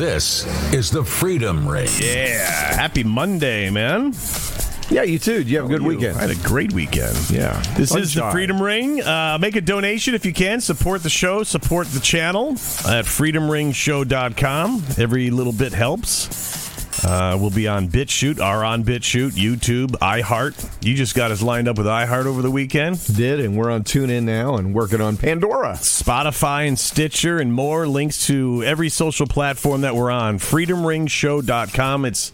[0.00, 1.86] This is the Freedom Ring.
[1.98, 2.74] Yeah.
[2.74, 4.14] Happy Monday, man.
[4.88, 5.40] Yeah, you too.
[5.40, 6.16] Did you have a good weekend?
[6.16, 7.28] I had a great weekend.
[7.28, 7.62] Yeah.
[7.76, 9.02] This is the Freedom Ring.
[9.02, 10.62] Uh, make a donation if you can.
[10.62, 11.42] Support the show.
[11.42, 12.52] Support the channel
[12.88, 14.84] at freedomringshow.com.
[14.96, 16.59] Every little bit helps.
[17.02, 20.84] Uh, we'll be on BitChute, are on BitChute, YouTube, iHeart.
[20.84, 23.02] You just got us lined up with iHeart over the weekend.
[23.16, 25.72] Did, and we're on TuneIn now and working on Pandora.
[25.74, 27.86] Spotify and Stitcher and more.
[27.86, 30.38] Links to every social platform that we're on.
[30.38, 32.04] FreedomRingShow.com.
[32.04, 32.32] It's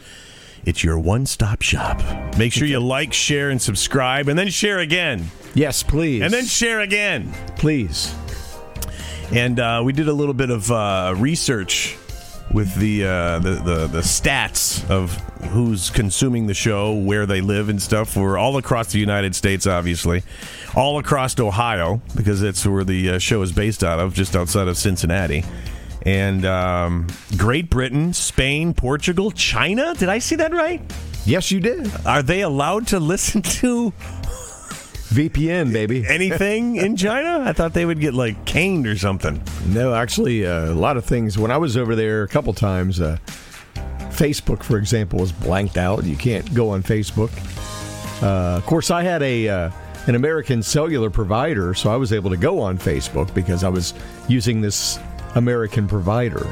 [0.64, 2.02] it's your one-stop shop.
[2.36, 6.22] Make sure you like, share, and subscribe, and then share again, Yes, please.
[6.22, 7.32] and then share again.
[7.56, 8.12] please.
[9.32, 11.96] And uh, we did a little bit of uh, research
[12.56, 15.12] with the, uh, the the the stats of
[15.50, 18.16] who's consuming the show, where they live, and stuff.
[18.16, 20.22] We're all across the United States, obviously,
[20.74, 24.68] all across Ohio because that's where the uh, show is based out of, just outside
[24.68, 25.44] of Cincinnati.
[26.06, 29.92] And um, Great Britain, Spain, Portugal, China.
[29.94, 30.80] Did I see that right?
[31.26, 31.90] Yes, you did.
[32.06, 33.92] Are they allowed to listen to
[35.08, 36.04] VPN, baby.
[36.06, 37.44] anything in China?
[37.46, 39.42] I thought they would get like caned or something.
[39.66, 41.38] No, actually, uh, a lot of things.
[41.38, 43.18] When I was over there a couple times, uh,
[44.10, 46.04] Facebook, for example, was blanked out.
[46.04, 47.30] You can't go on Facebook.
[48.22, 49.70] Uh, of course, I had a uh,
[50.06, 53.94] an American cellular provider, so I was able to go on Facebook because I was
[54.28, 54.98] using this
[55.34, 56.46] American provider.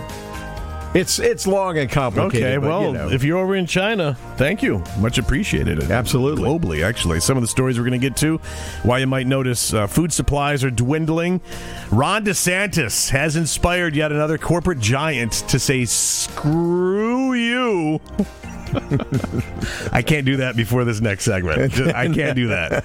[0.94, 2.46] It's it's long and complicated.
[2.46, 3.10] Okay, but, well, you know.
[3.10, 4.82] if you're over in China, thank you.
[5.00, 5.90] Much appreciated.
[5.90, 6.44] Absolutely.
[6.44, 7.18] Globally, actually.
[7.18, 8.38] Some of the stories we're going to get to,
[8.84, 11.40] why you might notice uh, food supplies are dwindling.
[11.90, 18.00] Ron DeSantis has inspired yet another corporate giant to say, screw you.
[19.92, 21.78] I can't do that before this next segment.
[21.94, 22.84] I can't do that.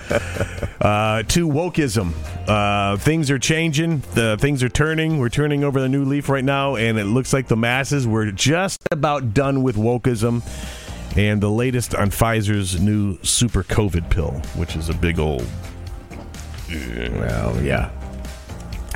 [0.80, 2.14] Uh, to wokeism.
[2.48, 4.00] Uh, things are changing.
[4.14, 5.20] The things are turning.
[5.20, 8.32] We're turning over the new leaf right now, and it looks like the masses we're
[8.32, 10.44] just about done with wokeism.
[11.18, 15.46] And the latest on Pfizer's new super COVID pill, which is a big old.
[16.70, 17.90] well, yeah.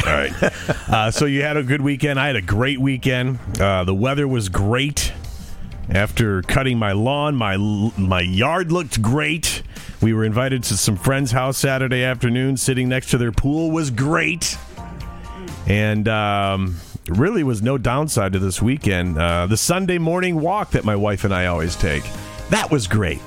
[0.06, 0.31] All right.
[0.89, 2.19] uh, so you had a good weekend.
[2.19, 3.39] I had a great weekend.
[3.59, 5.12] Uh, the weather was great.
[5.89, 7.57] After cutting my lawn, my
[7.97, 9.63] my yard looked great.
[10.01, 12.57] We were invited to some friends' house Saturday afternoon.
[12.57, 14.57] Sitting next to their pool was great,
[15.67, 16.77] and um,
[17.07, 19.17] really was no downside to this weekend.
[19.17, 22.03] Uh, the Sunday morning walk that my wife and I always take,
[22.50, 23.19] that was great.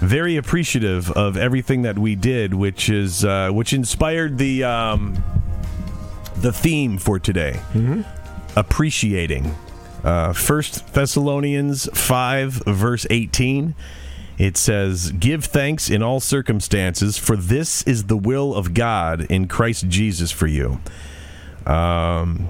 [0.00, 5.22] Very appreciative of everything that we did, which is uh, which inspired the um,
[6.38, 7.60] the theme for today
[8.56, 9.54] appreciating
[10.04, 13.74] uh, thessalonians 5 verse 18
[14.38, 19.46] it says give thanks in all circumstances for this is the will of god in
[19.46, 20.80] christ jesus for you.
[21.66, 22.48] Um,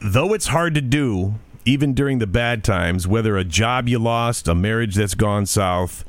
[0.00, 1.34] though it's hard to do
[1.64, 6.04] even during the bad times whether a job you lost a marriage that's gone south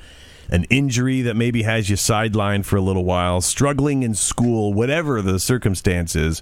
[0.50, 5.22] an injury that maybe has you sidelined for a little while, struggling in school, whatever
[5.22, 6.42] the circumstances,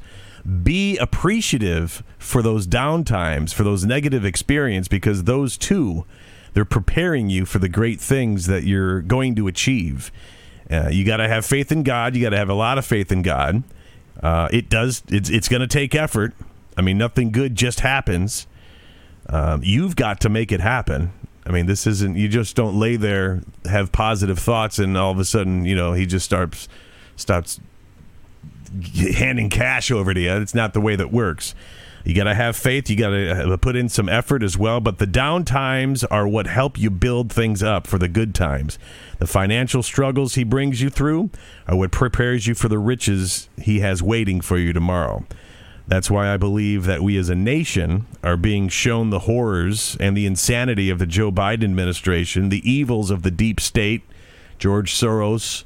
[0.64, 6.06] be appreciative for those down times, for those negative experience, because those too,
[6.54, 10.12] they're preparing you for the great things that you're going to achieve.
[10.70, 12.16] Uh, you got to have faith in God.
[12.16, 13.64] You got to have a lot of faith in God.
[14.22, 15.04] Uh, it does.
[15.08, 16.34] It's it's going to take effort.
[16.78, 18.48] I mean, nothing good just happens.
[19.30, 21.12] Um, you've got to make it happen.
[21.46, 22.16] I mean, this isn't.
[22.18, 25.94] You just don't lay there, have positive thoughts, and all of a sudden, you know,
[25.94, 26.68] he just starts
[27.16, 27.60] starts
[29.16, 30.34] handing cash over to you.
[30.38, 31.56] It's not the way that works.
[32.04, 32.90] You got to have faith.
[32.90, 34.82] You got to uh, put in some effort as well.
[34.82, 38.78] But the down times are what help you build things up for the good times.
[39.20, 41.30] The financial struggles he brings you through
[41.68, 45.26] are what prepares you for the riches he has waiting for you tomorrow.
[45.88, 50.16] That's why I believe that we as a nation are being shown the horrors and
[50.16, 54.02] the insanity of the Joe Biden administration, the evils of the deep state,
[54.60, 55.64] George Soros,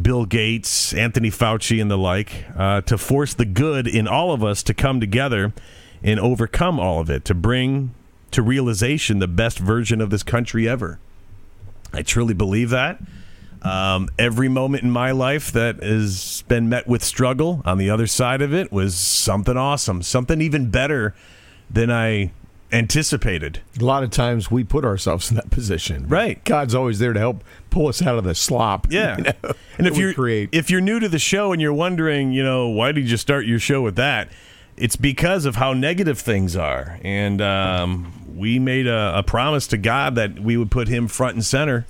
[0.00, 4.42] Bill Gates, Anthony Fauci, and the like, uh, to force the good in all of
[4.42, 5.52] us to come together
[6.02, 7.94] and overcome all of it, to bring
[8.32, 10.98] to realization the best version of this country ever.
[11.92, 13.00] I truly believe that.
[13.62, 18.06] Um, every moment in my life that has been met with struggle on the other
[18.06, 21.14] side of it was something awesome, something even better
[21.70, 22.32] than I
[22.74, 23.60] anticipated.
[23.80, 26.08] A lot of times we put ourselves in that position.
[26.08, 26.42] Right.
[26.44, 28.88] God's always there to help pull us out of the slop.
[28.94, 29.16] Yeah.
[29.16, 30.50] you know, and if you're create.
[30.52, 33.46] if you're new to the show and you're wondering, you know, why did you start
[33.46, 34.30] your show with that?
[34.76, 39.76] It's because of how negative things are, and um, we made a, a promise to
[39.76, 41.86] God that we would put Him front and center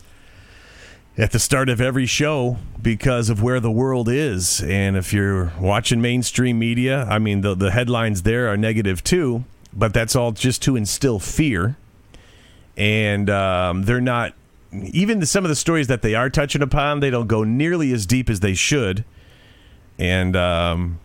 [1.17, 4.63] at the start of every show because of where the world is.
[4.63, 9.45] And if you're watching mainstream media, I mean, the, the headlines there are negative too.
[9.77, 11.77] But that's all just to instill fear.
[12.77, 14.35] And um, they're not
[14.73, 17.01] even some of the stories that they are touching upon.
[17.01, 19.05] They don't go nearly as deep as they should.
[19.99, 20.99] And um,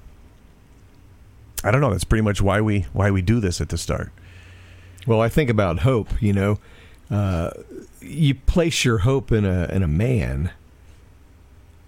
[1.63, 1.91] I don't know.
[1.91, 4.11] That's pretty much why we why we do this at the start.
[5.05, 6.21] Well, I think about hope.
[6.21, 6.59] You know,
[7.11, 7.51] uh,
[8.01, 10.51] you place your hope in a in a man.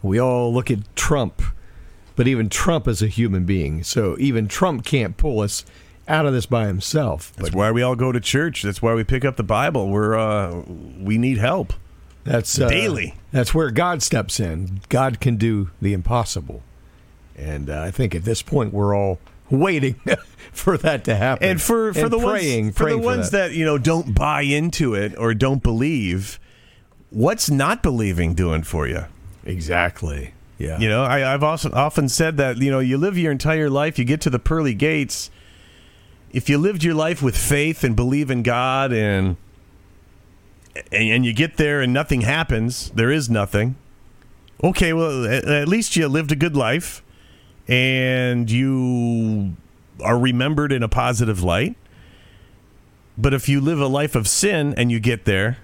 [0.03, 1.41] We all look at Trump,
[2.15, 3.83] but even Trump is a human being.
[3.83, 5.63] So even Trump can't pull us
[6.11, 7.31] out of this by himself.
[7.37, 8.61] That's why we all go to church.
[8.61, 9.89] That's why we pick up the Bible.
[9.89, 10.63] We're uh,
[10.99, 11.73] we need help.
[12.23, 13.15] that's uh, daily.
[13.31, 14.81] That's where God steps in.
[14.89, 16.61] God can do the impossible,
[17.35, 19.19] and uh, I think at this point we're all
[19.49, 19.95] waiting
[20.51, 21.47] for that to happen.
[21.47, 23.53] And for for the praying, ones for praying the ones that.
[23.53, 26.39] you know don't buy into it or don't believe,
[27.09, 29.05] what's not believing doing for you?
[29.43, 33.31] exactly, yeah, You know, I, I've also often said that you know you live your
[33.31, 35.31] entire life, you get to the pearly gates.
[36.33, 39.37] If you lived your life with faith and believe in God and
[40.91, 43.75] and, and you get there and nothing happens, there is nothing.
[44.63, 47.03] Okay, well, at, least you lived a good life
[47.67, 49.55] and you
[50.03, 51.75] are remembered in a positive light.
[53.17, 55.57] But if you live a life of sin and you get there,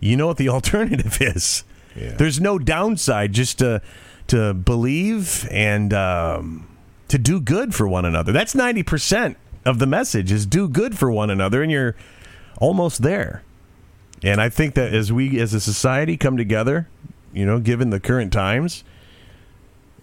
[0.00, 1.64] you know what the alternative is.
[1.94, 2.12] Yeah.
[2.12, 3.82] There's no downside just to
[4.28, 6.68] to believe and um,
[7.08, 8.30] to do good for one another.
[8.30, 9.36] That's ninety percent
[9.68, 11.94] of the message is do good for one another, and you're
[12.60, 13.42] almost there.
[14.22, 16.88] And I think that as we as a society come together,
[17.32, 18.82] you know, given the current times,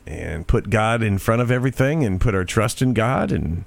[0.05, 3.65] and put God in front of everything, and put our trust in God and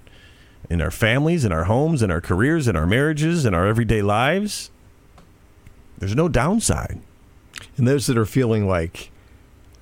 [0.71, 4.03] in our families, in our homes, in our careers, in our marriages, in our everyday
[4.03, 4.71] lives,
[5.99, 7.01] there's no downside.
[7.77, 9.11] and those that are feeling like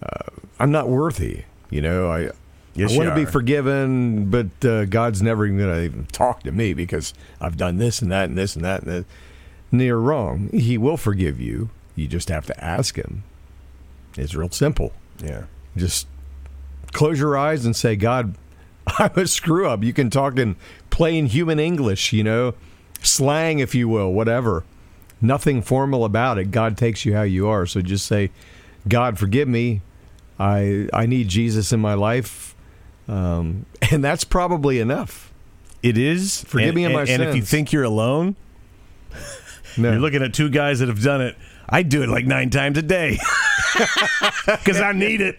[0.03, 2.31] uh, I'm not worthy, you know, I.
[2.77, 6.43] Yes, I want to be forgiven, but uh, God's never even going to even talk
[6.43, 9.05] to me because I've done this and that and this and that and that.
[9.73, 10.51] And you're wrong.
[10.53, 11.71] He will forgive you.
[11.95, 13.25] You just have to ask Him.
[14.17, 14.93] It's real simple.
[15.23, 15.45] Yeah.
[15.77, 16.07] Just
[16.93, 18.37] close your eyes and say, God,
[18.87, 19.83] I'm a screw up.
[19.83, 20.57] You can talk in
[20.91, 22.55] plain human English, you know,
[23.03, 24.65] slang, if you will, whatever.
[25.21, 26.51] Nothing formal about it.
[26.51, 27.67] God takes you how you are.
[27.67, 28.31] So just say,
[28.87, 29.81] God, forgive me.
[30.39, 32.55] I I need Jesus in my life.
[33.09, 35.33] Um, and that's probably enough.
[35.83, 36.43] It is.
[36.45, 38.37] Forgive and, me of my and, and if you think you're alone,
[39.77, 39.91] No.
[39.93, 41.37] you're looking at two guys that have done it.
[41.69, 43.19] I do it like nine times a day
[44.47, 45.37] because I need it.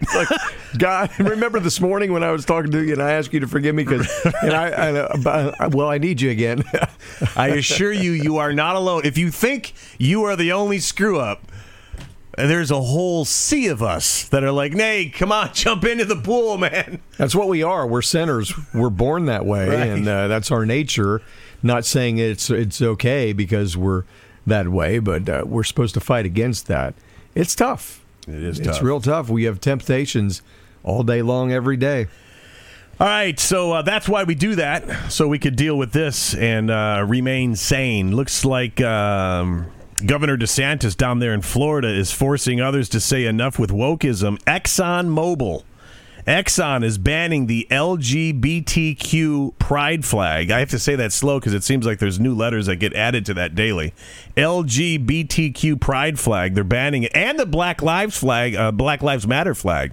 [0.76, 3.46] God, remember this morning when I was talking to you and I asked you to
[3.46, 4.06] forgive me because,
[4.42, 6.64] and I, I, uh, well, I need you again.
[7.34, 9.06] I assure you, you are not alone.
[9.06, 11.50] If you think you are the only screw up,
[12.38, 16.16] there's a whole sea of us that are like, "Nay, come on, jump into the
[16.16, 17.86] pool, man." That's what we are.
[17.86, 18.52] We're sinners.
[18.74, 19.88] We're born that way, Right.
[19.88, 21.20] and uh, that's our nature.
[21.62, 24.04] Not saying it's it's okay because we're
[24.46, 26.94] that way, but uh, we're supposed to fight against that.
[27.34, 28.04] It's tough.
[28.26, 29.28] It is It's real tough.
[29.28, 30.42] We have temptations
[30.84, 32.06] all day long, every day.
[33.00, 36.34] All right, so uh, that's why we do that, so we could deal with this
[36.34, 38.14] and uh, remain sane.
[38.16, 39.66] Looks like um,
[40.00, 44.38] Governor DeSantis down there in Florida is forcing others to say enough with wokeism.
[44.44, 45.64] Exxon Mobil.
[46.26, 50.50] Exxon is banning the LGBTQ pride flag.
[50.50, 52.92] I have to say that slow because it seems like there's new letters that get
[52.92, 53.94] added to that daily.
[54.36, 56.54] LGBTQ pride flag.
[56.54, 59.92] They're banning it, and the Black Lives flag, uh, Black Lives Matter flag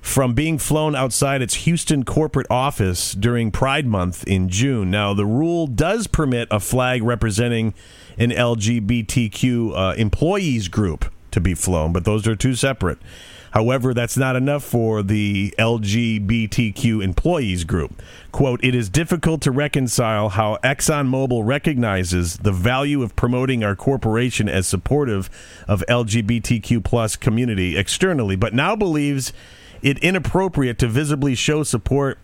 [0.00, 4.90] from being flown outside its Houston corporate office during Pride Month in June.
[4.90, 7.74] Now, the rule does permit a flag representing
[8.20, 12.98] an LGBTQ uh, employees group to be flown, but those are two separate.
[13.52, 18.00] However, that's not enough for the LGBTQ employees group.
[18.30, 24.48] Quote, it is difficult to reconcile how ExxonMobil recognizes the value of promoting our corporation
[24.48, 25.28] as supportive
[25.66, 29.32] of LGBTQ plus community externally, but now believes
[29.82, 32.18] it inappropriate to visibly show support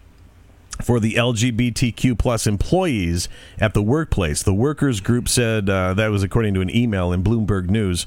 [0.83, 3.29] for the LGBTQ plus employees
[3.59, 4.43] at the workplace.
[4.43, 8.07] The workers group said uh, that was according to an email in Bloomberg News.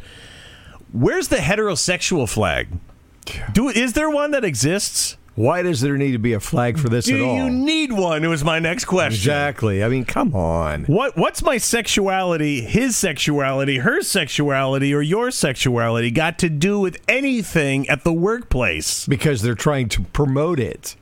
[0.92, 2.68] Where's the heterosexual flag?
[3.52, 5.18] Do is there one that exists?
[5.36, 7.36] Why does there need to be a flag for this Do at all?
[7.36, 8.26] you need one?
[8.26, 9.14] It was my next question.
[9.16, 9.82] exactly.
[9.84, 10.84] I mean, come on.
[10.86, 17.00] What what's my sexuality, his sexuality, her sexuality, or your sexuality got to do with
[17.08, 19.06] anything at the workplace?
[19.08, 20.96] Because they're trying to promote it.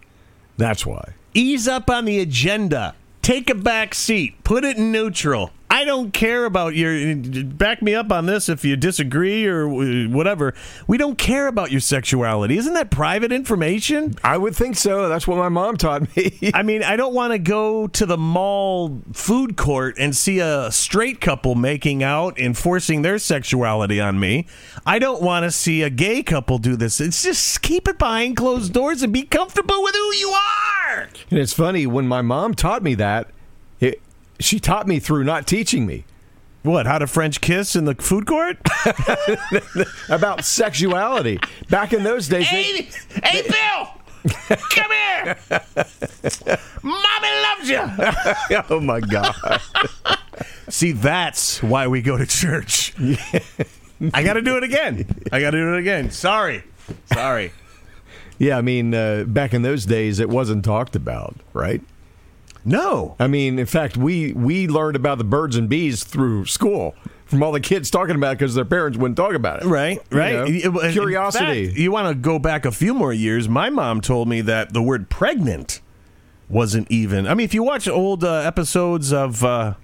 [0.57, 1.13] That's why.
[1.38, 2.96] Ease up on the agenda.
[3.22, 4.44] Take a back seat.
[4.44, 5.51] Put it in neutral.
[5.69, 7.15] I don't care about your.
[7.15, 9.67] Back me up on this if you disagree or
[10.07, 10.53] whatever.
[10.88, 12.57] We don't care about your sexuality.
[12.57, 14.15] Isn't that private information?
[14.24, 15.09] I would think so.
[15.09, 16.38] That's what my mom taught me.
[16.53, 20.71] I mean, I don't want to go to the mall food court and see a
[20.71, 24.47] straight couple making out and forcing their sexuality on me.
[24.86, 27.01] I don't want to see a gay couple do this.
[27.01, 31.09] It's just keep it behind closed doors and be comfortable with who you are.
[31.29, 33.29] and it's funny when my mom taught me that.
[33.79, 34.01] It,
[34.39, 36.06] she taught me through not teaching me
[36.63, 36.86] What?
[36.86, 38.58] How to French kiss in the food court?
[40.10, 41.39] about sexuality.
[41.70, 42.89] Back in those days, they, hey,
[43.24, 44.34] hey, Bill,
[44.72, 45.38] come here.
[46.84, 47.82] Mommy loves you.
[48.70, 49.34] oh my god.
[50.70, 52.94] See, that's why we go to church.
[54.13, 55.06] I got to do it again.
[55.32, 56.12] I got to do it again.
[56.12, 56.63] Sorry.
[57.13, 57.51] Sorry.
[58.39, 61.82] Yeah, I mean, uh, back in those days, it wasn't talked about, right?
[62.67, 63.15] No.
[63.17, 66.93] I mean, in fact, we we learned about the birds and bees through school
[67.25, 69.65] from all the kids talking about it because their parents wouldn't talk about it.
[69.65, 70.47] Right, right.
[70.47, 71.67] You know, curiosity.
[71.67, 73.47] fact, you want to go back a few more years?
[73.50, 75.81] My mom told me that the word pregnant
[76.50, 77.25] wasn't even.
[77.27, 79.75] I mean, if you watch old uh, episodes of uh,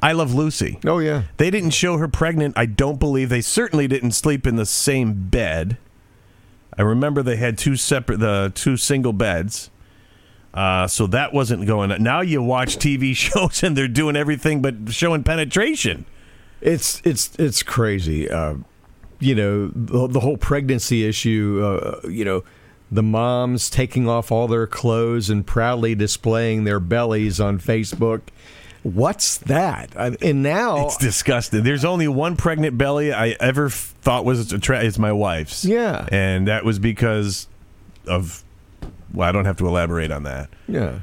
[0.00, 1.22] I Love Lucy, Oh yeah.
[1.36, 2.56] they didn't show her pregnant.
[2.56, 5.78] I don't believe they certainly didn't sleep in the same bed.
[6.78, 9.70] I remember they had two separate, the two single beds.
[10.56, 12.02] Uh, so that wasn't going on.
[12.02, 16.06] Now you watch TV shows and they're doing everything but showing penetration.
[16.62, 18.30] It's it's it's crazy.
[18.30, 18.54] Uh,
[19.20, 21.60] you know the, the whole pregnancy issue.
[21.62, 22.42] Uh, you know
[22.90, 28.22] the moms taking off all their clothes and proudly displaying their bellies on Facebook.
[28.84, 29.90] What's that?
[29.98, 31.64] I- And now, It's disgusting.
[31.64, 35.64] There's only one pregnant belly I ever thought was attra- It's my wife's.
[35.64, 36.06] Yeah.
[36.12, 37.48] and that was because
[38.06, 38.44] of.
[39.12, 40.48] Well, I don't have to elaborate on that.
[40.68, 41.00] yeah,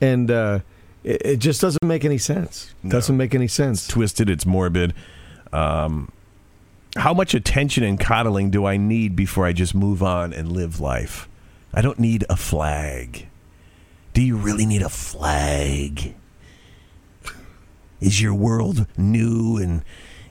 [0.00, 0.60] and uh,
[1.02, 2.74] it, it just doesn't make any sense.
[2.86, 3.86] Doesn't make any sense.
[3.86, 4.28] Twisted.
[4.28, 4.94] It's morbid.
[5.52, 6.10] Um,
[6.96, 10.80] how much attention and coddling do I need before I just move on and live
[10.80, 11.28] life?
[11.72, 13.26] I don't need a flag.
[14.12, 16.14] Do you really need a flag?
[18.00, 19.82] Is your world new and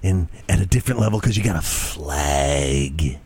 [0.02, 3.18] and at a different level because you got a flag?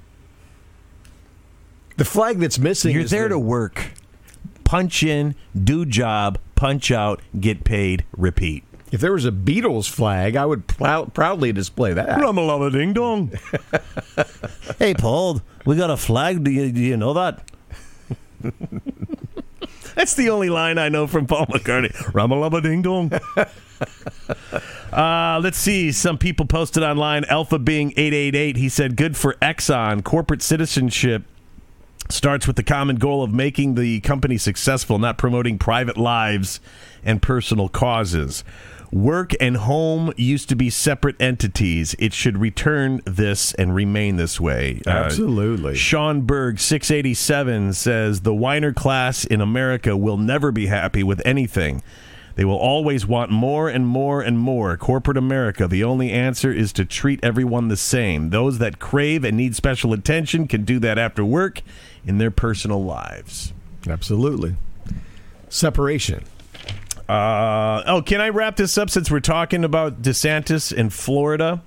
[1.98, 2.94] The flag that's missing.
[2.96, 3.92] You're there the- to work,
[4.64, 8.64] punch in, do job, punch out, get paid, repeat.
[8.92, 12.08] If there was a Beatles flag, I would prou- proudly display that.
[12.20, 13.34] Ramalama ding dong.
[14.80, 16.44] hey, Paul, we got a flag.
[16.46, 17.44] Do you, do you know that?
[19.96, 21.92] That's the only line I know from Paul McCartney.
[22.14, 23.12] Ramalama ding dong.
[24.92, 25.92] Uh, let's see.
[25.92, 27.26] Some people posted online.
[27.26, 28.56] Alpha being 888.
[28.58, 30.04] He said, good for Exxon.
[30.04, 31.26] Corporate citizenship
[32.10, 36.60] starts with the common goal of making the company successful, not promoting private lives
[37.04, 38.44] and personal causes.
[38.92, 41.94] Work and home used to be separate entities.
[42.00, 44.82] It should return this and remain this way.
[44.88, 45.76] Uh, Absolutely.
[45.76, 51.84] Sean Berg, 687, says the whiner class in America will never be happy with anything.
[52.36, 54.78] They will always want more and more and more.
[54.78, 58.30] Corporate America, the only answer is to treat everyone the same.
[58.30, 61.64] Those that crave and need special attention can do that after work
[62.08, 63.54] in their personal lives.
[63.88, 64.56] Absolutely.
[65.50, 66.24] Separation.
[67.08, 71.62] Uh, oh, can I wrap this up since we're talking about DeSantis in Florida?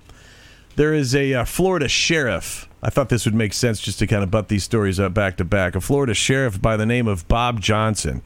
[0.77, 2.69] There is a uh, Florida sheriff.
[2.83, 5.37] I thought this would make sense just to kind of butt these stories up back
[5.39, 5.75] to back.
[5.75, 8.23] A Florida sheriff by the name of Bob Johnson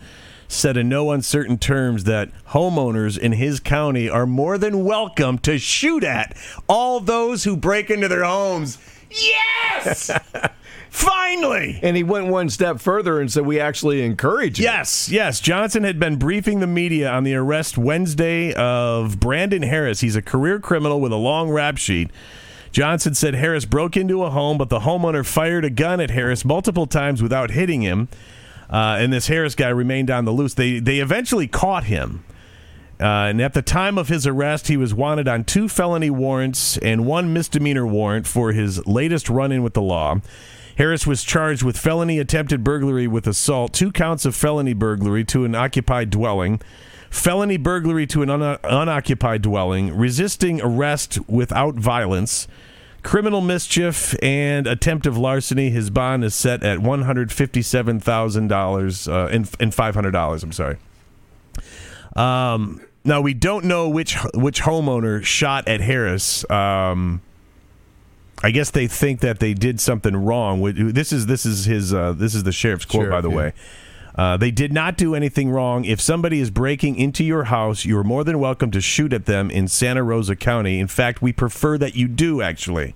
[0.49, 5.59] said in no uncertain terms that homeowners in his county are more than welcome to
[5.59, 6.37] shoot at
[6.69, 8.79] all those who break into their homes.
[9.11, 10.11] Yes!
[10.95, 11.81] Finally!
[11.83, 15.41] And he went one step further and said, "We actually encourage it." Yes, yes.
[15.41, 20.03] Johnson had been briefing the media on the arrest Wednesday of Brandon Harris.
[20.03, 22.11] He's a career criminal with a long rap sheet.
[22.71, 26.45] Johnson said Harris broke into a home, but the homeowner fired a gun at Harris
[26.45, 28.07] multiple times without hitting him.
[28.71, 30.55] Uh, and this Harris guy remained on the loose.
[30.55, 32.25] They they eventually caught him.
[33.01, 36.79] Uh, and at the time of his arrest, he was wanted on two felony warrants
[36.79, 40.21] and one misdemeanor warrant for his latest run in with the law.
[40.77, 45.45] Harris was charged with felony attempted burglary with assault, two counts of felony burglary to
[45.45, 46.61] an occupied dwelling,
[47.11, 52.49] felony burglary to an un- unoccupied dwelling, resisting arrest without violence,
[53.03, 55.71] criminal mischief, and attempt of larceny.
[55.71, 60.11] His bond is set at one hundred fifty-seven thousand dollars uh, and and five hundred
[60.11, 60.43] dollars.
[60.43, 60.79] I'm sorry.
[62.17, 66.49] Um, now we don't know which which homeowner shot at Harris.
[66.51, 67.21] Um,
[68.43, 70.63] I guess they think that they did something wrong.
[70.93, 73.37] This is this is his uh, this is the sheriff's quote, Sheriff, by the yeah.
[73.37, 73.53] way.
[74.17, 75.85] Uh, they did not do anything wrong.
[75.85, 79.27] If somebody is breaking into your house, you are more than welcome to shoot at
[79.27, 80.79] them in Santa Rosa County.
[80.79, 82.95] In fact, we prefer that you do, actually.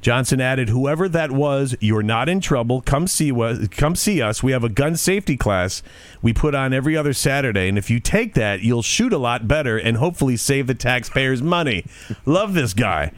[0.00, 2.80] Johnson added, "Whoever that was, you're not in trouble.
[2.80, 3.68] Come see us.
[3.68, 4.42] Come see us.
[4.42, 5.82] We have a gun safety class
[6.22, 9.48] we put on every other Saturday, and if you take that, you'll shoot a lot
[9.48, 11.84] better and hopefully save the taxpayers money."
[12.24, 13.12] Love this guy.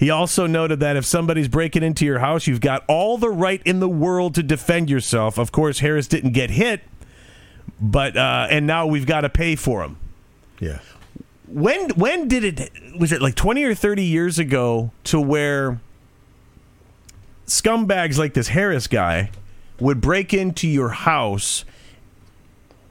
[0.00, 3.60] He also noted that if somebody's breaking into your house, you've got all the right
[3.66, 5.36] in the world to defend yourself.
[5.36, 6.80] Of course, Harris didn't get hit,
[7.78, 9.98] but uh, and now we've got to pay for him.
[10.58, 10.78] Yeah.
[11.46, 15.82] When when did it was it like 20 or 30 years ago to where
[17.46, 19.30] scumbags like this Harris guy
[19.78, 21.66] would break into your house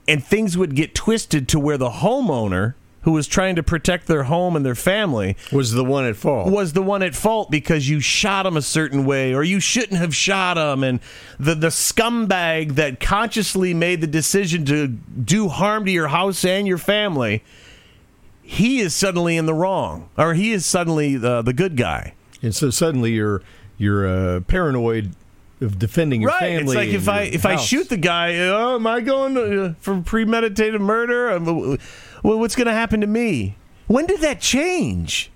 [0.07, 4.23] and things would get twisted to where the homeowner who was trying to protect their
[4.23, 6.51] home and their family Was the one at fault.
[6.51, 9.97] was the one at fault because you shot him a certain way or you shouldn't
[9.99, 10.99] have shot him and
[11.39, 16.67] the the scumbag that consciously made the decision to do harm to your house and
[16.67, 17.41] your family
[18.41, 22.53] he is suddenly in the wrong or he is suddenly the, the good guy And
[22.53, 23.41] so suddenly you're
[23.77, 25.13] you're uh, paranoid
[25.61, 26.63] of defending your right family.
[26.63, 30.01] it's like if i if i shoot the guy oh, am i going uh, for
[30.01, 31.77] premeditated murder Um,
[32.23, 33.55] well, what's going to happen to me
[33.87, 35.31] when did that change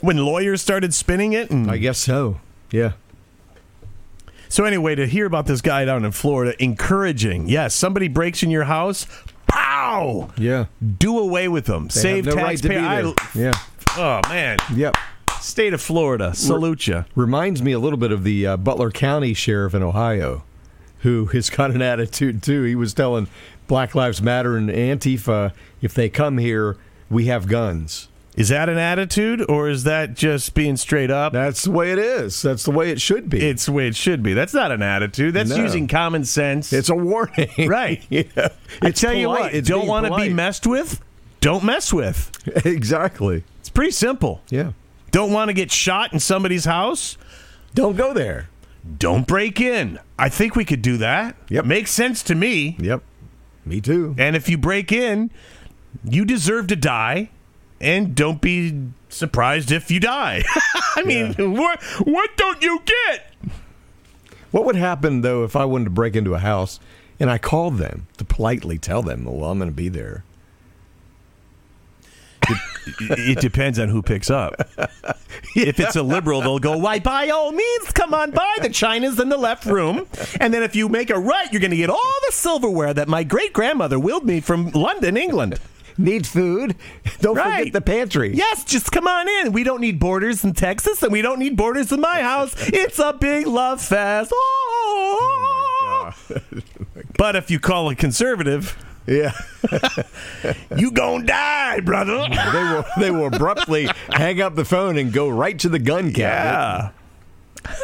[0.00, 2.40] when lawyers started spinning it and I guess so.
[2.70, 2.92] Yeah.
[4.48, 7.48] So anyway, to hear about this guy down in Florida, encouraging.
[7.48, 9.06] Yes, somebody breaks in your house,
[9.46, 10.66] pow, Yeah.
[10.98, 11.84] do away with them.
[11.88, 13.12] They Save no right taxpayer.
[13.34, 13.52] yeah.
[13.96, 14.96] oh man, Yep.
[15.40, 17.04] state of Florida, salute you.
[17.16, 20.44] Reminds me a little bit of the uh, Butler County sheriff in Ohio,
[21.00, 22.62] who has got an attitude too.
[22.62, 23.26] He was telling
[23.66, 26.76] Black Lives Matter and Antifa, if they come here,
[27.10, 28.08] we have guns.
[28.36, 31.32] Is that an attitude, or is that just being straight up?
[31.32, 32.42] That's the way it is.
[32.42, 33.38] That's the way it should be.
[33.46, 34.34] It's the way it should be.
[34.34, 35.34] That's not an attitude.
[35.34, 35.56] That's No.
[35.56, 36.72] using common sense.
[36.72, 37.68] It's a warning.
[37.68, 38.02] Right.
[38.10, 38.22] yeah.
[38.36, 41.00] I It's tell you what, It's don't want to be messed with.
[41.40, 42.32] Don't mess with.
[42.66, 43.44] exactly.
[43.60, 44.40] It's pretty simple.
[44.50, 44.72] Yeah.
[45.12, 47.16] Don't want to get shot in somebody's house.
[47.74, 48.48] Don't go there.
[48.98, 50.00] don't break in.
[50.18, 51.36] I think we could do that.
[51.50, 51.66] Yep.
[51.66, 52.76] Makes sense to me.
[52.80, 53.02] Yep.
[53.66, 54.14] Me too.
[54.18, 55.30] And if you break in,
[56.04, 57.30] you deserve to die.
[57.80, 60.42] And don't be surprised if you die.
[60.96, 63.30] I mean, what what don't you get?
[64.52, 66.80] What would happen though if I wanted to break into a house
[67.20, 70.24] and I called them to politely tell them, "Well, I'm going to be there."
[72.86, 74.54] It depends on who picks up.
[75.56, 78.56] If it's a liberal, they'll go, Why, by all means, come on by.
[78.62, 80.06] The China's in the left room.
[80.40, 83.08] And then if you make a right, you're going to get all the silverware that
[83.08, 85.58] my great grandmother willed me from London, England.
[85.96, 86.74] Need food?
[87.20, 87.58] Don't Right.
[87.58, 88.34] forget the pantry.
[88.34, 89.52] Yes, just come on in.
[89.52, 92.52] We don't need borders in Texas, and we don't need borders in my house.
[92.58, 94.32] It's a big love fest.
[94.34, 96.12] Oh,
[97.16, 99.32] but if you call a conservative, Yeah.
[100.76, 102.26] you gonna die, brother.
[102.30, 102.84] they will.
[102.98, 106.92] They will abruptly hang up the phone and go right to the gun cabinet.
[107.66, 107.76] Yeah.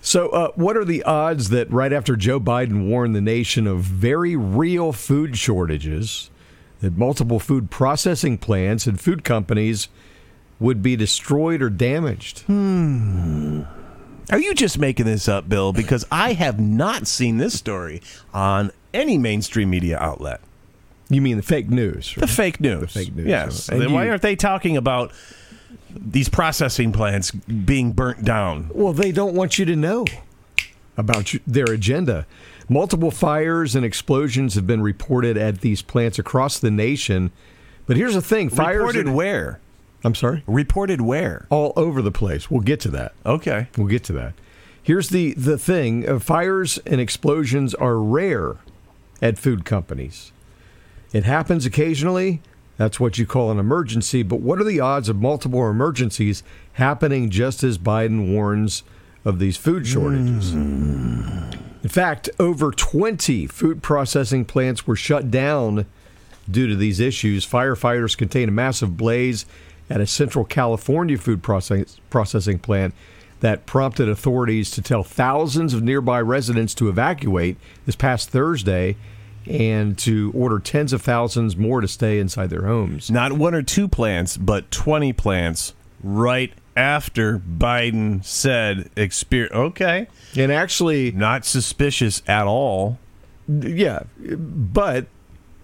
[0.00, 3.80] So, uh, what are the odds that right after Joe Biden warned the nation of
[3.80, 6.30] very real food shortages,
[6.80, 9.88] that multiple food processing plants and food companies
[10.60, 12.40] would be destroyed or damaged?
[12.40, 13.62] Hmm.
[14.30, 15.72] Are you just making this up, Bill?
[15.72, 18.00] Because I have not seen this story
[18.32, 20.40] on any mainstream media outlet.
[21.10, 22.14] You mean the fake news?
[22.16, 22.80] The fake news.
[22.80, 23.68] The fake news, Yes.
[23.68, 25.10] and then why you- aren't they talking about
[25.94, 28.70] these processing plants being burnt down?
[28.74, 30.04] Well, they don't want you to know
[30.96, 32.26] about you- their agenda.
[32.68, 37.30] Multiple fires and explosions have been reported at these plants across the nation.
[37.86, 38.78] But here's the thing: fires.
[38.80, 39.60] Reported in- where?
[40.04, 40.42] I'm sorry.
[40.46, 41.46] Reported where?
[41.48, 42.50] All over the place.
[42.50, 43.12] We'll get to that.
[43.24, 43.68] Okay.
[43.78, 44.34] We'll get to that.
[44.82, 48.56] Here's the the thing: uh, fires and explosions are rare
[49.22, 50.32] at food companies.
[51.12, 52.40] It happens occasionally.
[52.76, 54.22] That's what you call an emergency.
[54.22, 56.42] But what are the odds of multiple emergencies
[56.74, 58.82] happening just as Biden warns
[59.24, 60.52] of these food shortages?
[60.52, 61.50] Hmm.
[61.82, 65.86] In fact, over 20 food processing plants were shut down
[66.50, 67.46] due to these issues.
[67.46, 69.46] Firefighters contained a massive blaze
[69.90, 72.94] at a Central California food process, processing plant
[73.40, 78.96] that prompted authorities to tell thousands of nearby residents to evacuate this past Thursday
[79.46, 83.10] and to order tens of thousands more to stay inside their homes.
[83.10, 90.52] Not one or two plants, but 20 plants right after Biden said, exper- okay, And
[90.52, 92.98] actually, not suspicious at all.
[93.48, 95.06] yeah, but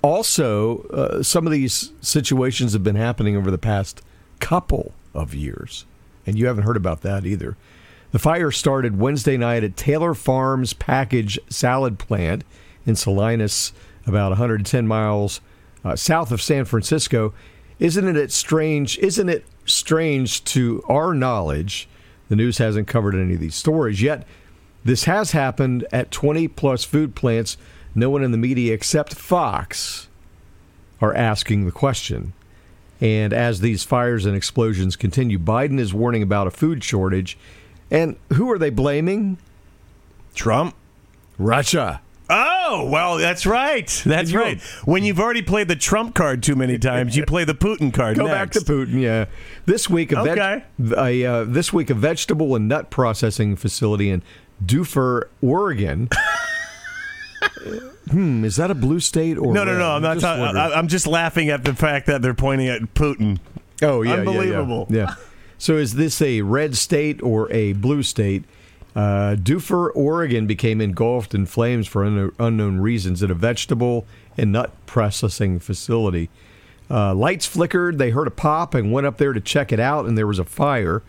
[0.03, 4.03] also uh, some of these situations have been happening over the past
[4.41, 5.85] couple of years,
[6.27, 7.57] and you haven't heard about that either.
[8.11, 12.45] The fire started Wednesday night at Taylor Farms Package Salad Plant
[12.87, 13.73] in Salinas,
[14.07, 15.41] about 110 miles
[15.85, 17.33] uh, south of San Francisco.
[17.79, 18.99] Isn't it strange?
[18.99, 21.89] Isn't it strange to our knowledge?
[22.29, 24.27] The news hasn't covered any of these stories yet.
[24.85, 27.57] This has happened at 20 plus food plants.
[27.95, 30.09] No one in the media except Fox
[31.01, 32.33] are asking the question.
[33.01, 37.37] And as these fires and explosions continue, Biden is warning about a food shortage
[37.91, 39.39] and who are they blaming?
[40.35, 40.75] Trump.
[41.39, 42.01] Russia.
[42.31, 43.87] Oh, well, that's right.
[44.07, 44.61] That's you, right.
[44.85, 48.17] When you've already played the Trump card too many times, you play the Putin card.
[48.17, 48.35] Go next.
[48.35, 49.01] back to Putin.
[49.01, 49.27] Yeah.
[49.67, 50.65] This week, a, okay.
[50.79, 54.23] veg- a uh, this week a vegetable and nut processing facility in
[54.65, 56.09] Dufur, Oregon.
[58.11, 59.65] hmm, is that a blue state or no?
[59.65, 59.91] No, no.
[59.91, 60.15] I'm not.
[60.15, 63.39] Just ta- I'm just laughing at the fact that they're pointing at Putin.
[63.83, 64.87] Oh yeah, unbelievable.
[64.89, 64.97] yeah.
[64.97, 65.07] yeah.
[65.09, 65.15] yeah.
[65.59, 68.45] So is this a red state or a blue state?
[68.95, 74.07] Uh, Dufur, Oregon became engulfed in flames for un- unknown reasons at a vegetable
[74.39, 76.31] and nut processing facility.
[76.91, 77.99] Uh, lights flickered.
[77.99, 80.39] They heard a pop and went up there to check it out, and there was
[80.39, 81.03] a fire.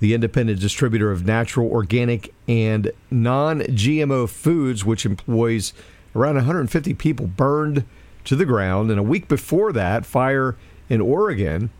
[0.00, 5.72] The independent distributor of natural, organic, and non GMO foods, which employs
[6.14, 7.84] around 150 people, burned
[8.24, 8.90] to the ground.
[8.90, 10.56] And a week before that, fire
[10.88, 11.70] in Oregon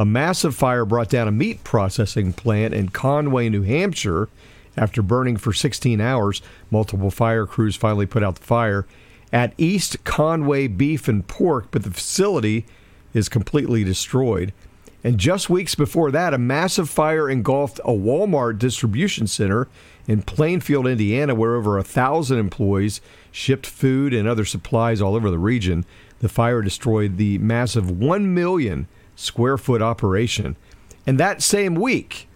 [0.00, 4.30] a massive fire brought down a meat processing plant in Conway, New Hampshire.
[4.80, 6.40] After burning for 16 hours,
[6.70, 8.86] multiple fire crews finally put out the fire
[9.30, 12.64] at East Conway Beef and Pork, but the facility
[13.12, 14.54] is completely destroyed.
[15.04, 19.68] And just weeks before that, a massive fire engulfed a Walmart distribution center
[20.08, 25.30] in Plainfield, Indiana, where over a thousand employees shipped food and other supplies all over
[25.30, 25.84] the region.
[26.20, 30.56] The fire destroyed the massive 1 million square foot operation.
[31.06, 32.29] And that same week,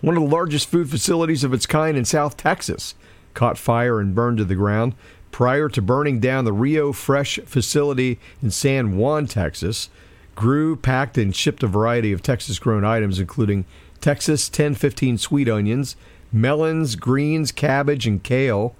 [0.00, 2.94] one of the largest food facilities of its kind in South Texas
[3.34, 4.94] caught fire and burned to the ground.
[5.30, 9.90] Prior to burning down the Rio Fresh facility in San Juan, Texas,
[10.36, 13.64] grew, packed, and shipped a variety of Texas grown items, including
[14.00, 15.96] Texas 1015 sweet onions,
[16.32, 18.76] melons, greens, cabbage, and kale.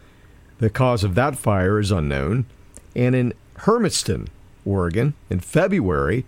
[0.58, 2.46] The cause of that fire is unknown.
[2.94, 4.28] And in Hermiston,
[4.64, 6.24] Oregon, in February,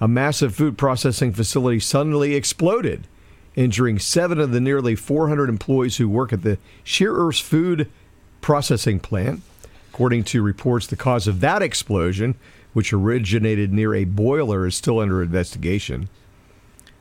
[0.00, 3.06] a massive food processing facility suddenly exploded,
[3.56, 7.90] injuring seven of the nearly 400 employees who work at the Shearers Food
[8.40, 9.42] Processing Plant.
[9.92, 12.36] According to reports, the cause of that explosion,
[12.72, 16.08] which originated near a boiler, is still under investigation.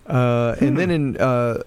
[0.06, 0.66] Uh, hmm.
[0.66, 1.62] And then in uh,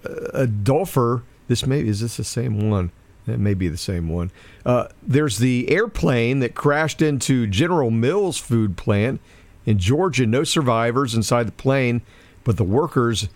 [1.47, 2.91] this may is this the same one?
[3.25, 4.31] It may be the same one.
[4.65, 9.21] Uh, there's the airplane that crashed into General Mills food plant
[9.65, 12.01] in Georgia, no survivors inside the plane,
[12.43, 13.29] but the workers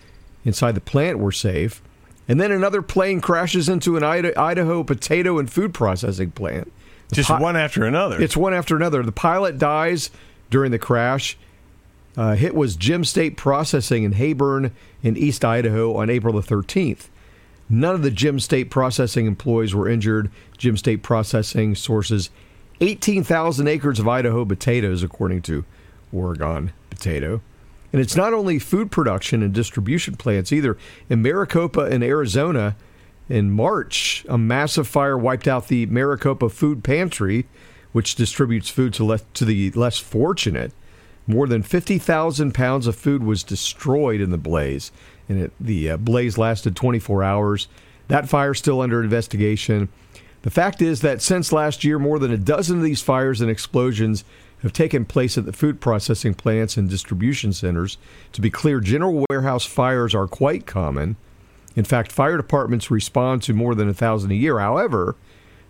[0.47, 1.81] inside the plant were safe.
[2.27, 6.71] And then another plane crashes into an Idaho potato and food processing plant.
[7.09, 8.21] The Just pi- one after another.
[8.21, 9.03] It's one after another.
[9.03, 10.09] The pilot dies
[10.49, 11.37] during the crash.
[12.17, 14.71] Uh, hit was Gem State Processing in Heyburn
[15.03, 17.07] in East Idaho on April the 13th.
[17.69, 20.31] None of the Gem State Processing employees were injured.
[20.57, 22.29] Gem State Processing sources
[22.81, 25.65] 18,000 acres of Idaho potatoes, according to
[26.11, 27.41] Oregon potato.
[27.97, 30.77] And it's not only food production and distribution plants either.
[31.09, 32.75] In Maricopa in Arizona,
[33.27, 37.47] in March, a massive fire wiped out the Maricopa Food Pantry,
[37.93, 40.73] which distributes food to, le- to the less fortunate.
[41.25, 44.91] More than 50,000 pounds of food was destroyed in the blaze,
[45.27, 47.67] and it, the uh, blaze lasted 24 hours.
[48.09, 49.89] That fire still under investigation.
[50.43, 53.49] The fact is that since last year, more than a dozen of these fires and
[53.49, 54.23] explosions
[54.63, 57.97] have taken place at the food processing plants and distribution centers.
[58.33, 61.15] To be clear, general warehouse fires are quite common.
[61.75, 64.59] In fact, fire departments respond to more than a thousand a year.
[64.59, 65.15] However,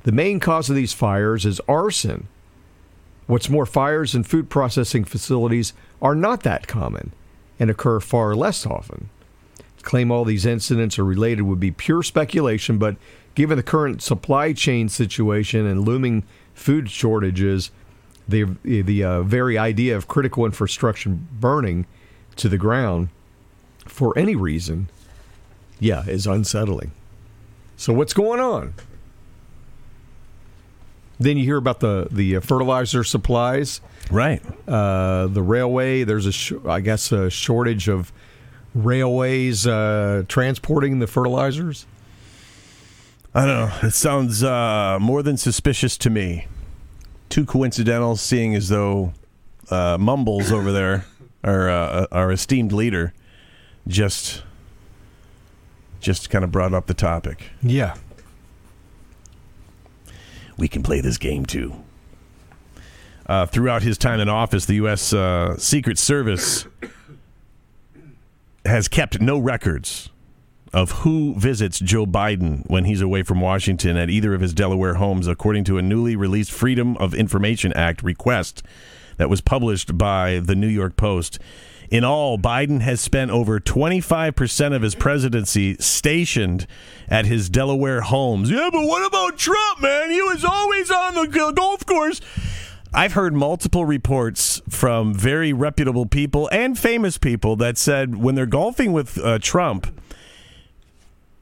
[0.04, 2.28] the main cause of these fires is arson.
[3.26, 7.12] What's more, fires in food processing facilities are not that common
[7.60, 9.10] and occur far less often.
[9.58, 12.96] To claim all these incidents are related would be pure speculation, but
[13.36, 16.24] given the current supply chain situation and looming
[16.54, 17.72] food shortages,
[18.28, 21.86] the the uh, very idea of critical infrastructure burning
[22.36, 23.10] to the ground
[23.86, 24.90] for any reason,
[25.80, 26.92] yeah, is unsettling.
[27.78, 28.74] So what's going on?
[31.20, 34.42] Then you hear about the the uh, fertilizer supplies, right?
[34.68, 36.04] Uh, the railway.
[36.04, 38.12] There's a sh- I guess a shortage of
[38.76, 41.86] railways uh, transporting the fertilizers.
[43.34, 43.88] I don't know.
[43.88, 46.48] It sounds uh, more than suspicious to me
[47.30, 49.14] too coincidental, seeing as though
[49.70, 51.06] uh, Mumbles over there,
[51.44, 53.14] our uh, our esteemed leader,
[53.88, 54.44] just
[56.00, 57.50] just kind of brought up the topic.
[57.62, 57.96] Yeah.
[60.58, 61.76] We can play this game too.
[63.26, 65.12] Uh, throughout his time in office, the U.S.
[65.12, 66.66] Uh, Secret Service
[68.66, 70.10] has kept no records
[70.74, 74.96] of who visits Joe Biden when he's away from Washington at either of his Delaware
[74.96, 78.64] homes, according to a newly released Freedom of Information Act request
[79.18, 81.40] that was published by the New York Post.
[81.90, 86.68] In all, Biden has spent over 25% of his presidency stationed
[87.08, 88.52] at his Delaware homes.
[88.52, 90.12] Yeah, but what about Trump, man?
[90.12, 92.20] He was always on the golf course.
[92.94, 98.46] I've heard multiple reports from very reputable people and famous people that said when they're
[98.46, 99.88] golfing with uh, Trump,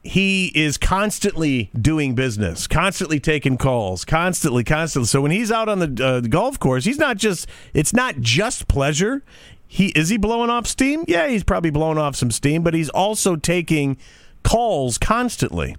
[0.06, 5.06] he is constantly doing business, constantly taking calls, constantly, constantly.
[5.06, 8.20] So when he's out on the, uh, the golf course, he's not just it's not
[8.20, 9.24] just pleasure.
[9.66, 11.04] He is he blowing off steam?
[11.08, 13.96] Yeah, he's probably blowing off some steam, but he's also taking
[14.42, 15.76] calls constantly.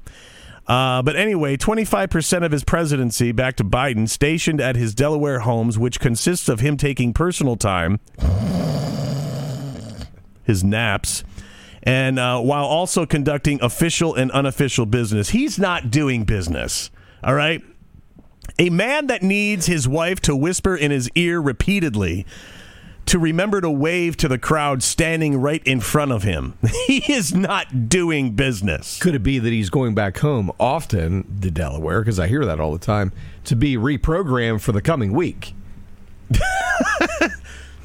[0.68, 5.80] Uh, but anyway, 25% of his presidency, back to Biden, stationed at his Delaware homes,
[5.80, 8.02] which consists of him taking personal time,
[10.44, 11.24] his naps,
[11.88, 15.30] and uh, while also conducting official and unofficial business.
[15.30, 16.92] He's not doing business,
[17.24, 17.64] all right?
[18.60, 22.26] A man that needs his wife to whisper in his ear repeatedly
[23.06, 26.58] to remember to wave to the crowd standing right in front of him.
[26.88, 29.00] He is not doing business.
[29.00, 32.60] Could it be that he's going back home often to Delaware, because I hear that
[32.60, 33.14] all the time,
[33.46, 35.54] to be reprogrammed for the coming week?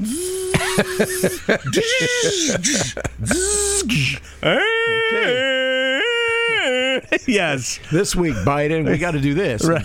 [7.26, 7.78] yes.
[7.90, 9.64] This week, Biden, we got to do this.
[9.64, 9.84] Right.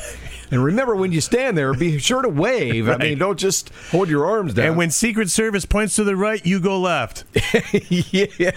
[0.50, 2.88] And remember, when you stand there, be sure to wave.
[2.88, 4.68] I mean, don't just hold your arms down.
[4.68, 7.26] And when Secret Service points to the right, you go left.
[7.90, 8.52] yeah.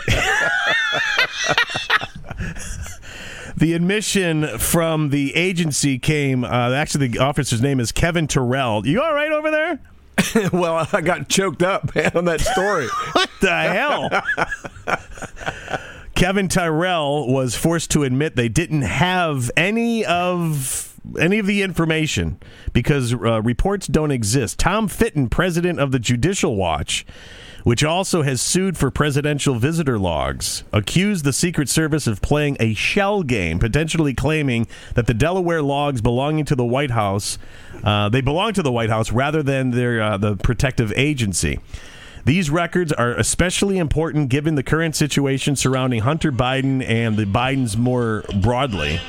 [3.57, 6.44] The admission from the agency came.
[6.44, 8.87] Uh, actually, the officer's name is Kevin Terrell.
[8.87, 9.81] You all right over there?
[10.52, 12.88] well, I got choked up, man, on that story.
[13.12, 14.98] What the hell?
[16.14, 22.38] Kevin Tyrell was forced to admit they didn't have any of any of the information
[22.72, 24.59] because uh, reports don't exist.
[24.59, 27.06] Tom Fitton, president of the Judicial Watch,
[27.64, 32.75] which also has sued for presidential visitor logs, accused the Secret Service of playing a
[32.75, 37.38] shell game, potentially claiming that the Delaware logs belonging to the White House,
[37.85, 41.59] uh, they belong to the White House rather than their uh, the protective agency.
[42.25, 47.77] These records are especially important given the current situation surrounding Hunter Biden and the Bidens
[47.77, 49.01] more broadly.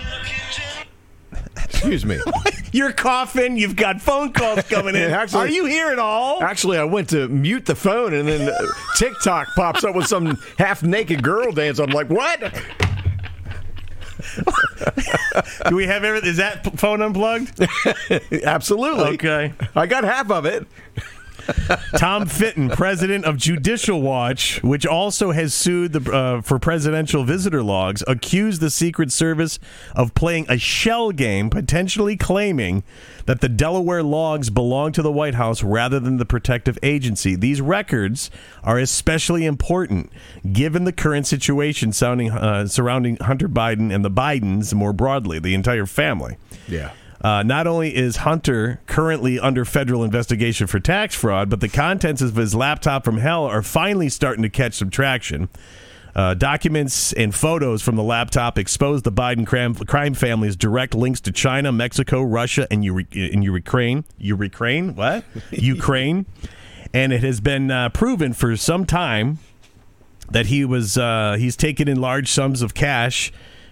[1.58, 2.20] Excuse me.
[2.72, 3.58] You're coughing.
[3.58, 5.12] You've got phone calls coming in.
[5.12, 6.42] Actually- are you here at all?
[6.44, 8.52] Actually, I went to mute the phone, and then
[8.96, 11.80] TikTok pops up with some half naked girl dance.
[11.80, 12.40] I'm like, what?
[15.70, 16.30] Do we have everything?
[16.30, 17.60] Is that phone unplugged?
[18.44, 19.14] Absolutely.
[19.16, 19.54] Okay.
[19.76, 20.68] I got half of it.
[21.98, 27.64] Tom Fitton, president of Judicial Watch, which also has sued the, uh, for presidential visitor
[27.64, 29.60] logs, accused the Secret Service
[29.96, 32.84] of playing a shell game, potentially claiming
[33.26, 37.36] that the Delaware logs belong to the White House rather than the protective agency.
[37.36, 38.32] These records
[38.64, 40.12] are especially important
[40.52, 45.54] given the current situation sounding, uh, surrounding Hunter Biden and the Bidens more broadly, the
[45.54, 46.38] entire family.
[46.68, 46.92] Yeah.
[47.24, 52.22] Uh, not only is Hunter currently under federal investigation for tax fraud, but the contents
[52.22, 55.50] of his laptop from hell are finally starting to catch some traction.
[56.16, 61.22] Uh, documents and photos from the laptop expose the Biden crime, crime family's direct links
[61.22, 64.04] to China, Mexico, Russia, and, Uri- and Ukraine.
[64.18, 64.96] Ukraine?
[64.96, 65.24] What?
[65.52, 66.26] Ukraine.
[66.94, 69.40] And it has been uh, proven for some time
[70.32, 73.32] that he was uh, he's taken in large sums of cash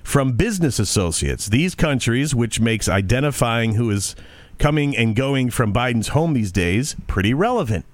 [0.09, 1.45] from business associates.
[1.49, 4.15] These countries, which makes identifying who is
[4.57, 7.85] coming and going from Biden's home these days pretty relevant.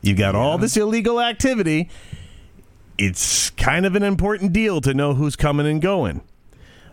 [0.00, 1.90] You've got all this illegal activity.
[2.96, 6.20] It's kind of an important deal to know who's coming and going.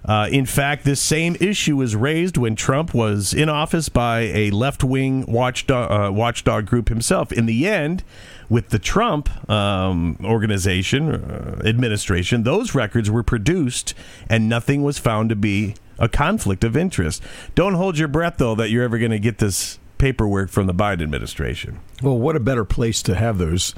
[0.03, 4.49] Uh, in fact, this same issue was raised when Trump was in office by a
[4.49, 7.31] left wing watchdog, uh, watchdog group himself.
[7.31, 8.03] In the end,
[8.49, 13.93] with the Trump um, organization, uh, administration, those records were produced
[14.29, 17.23] and nothing was found to be a conflict of interest.
[17.55, 20.73] Don't hold your breath, though, that you're ever going to get this paperwork from the
[20.73, 21.79] Biden administration.
[22.01, 23.73] Well, what a better place to have those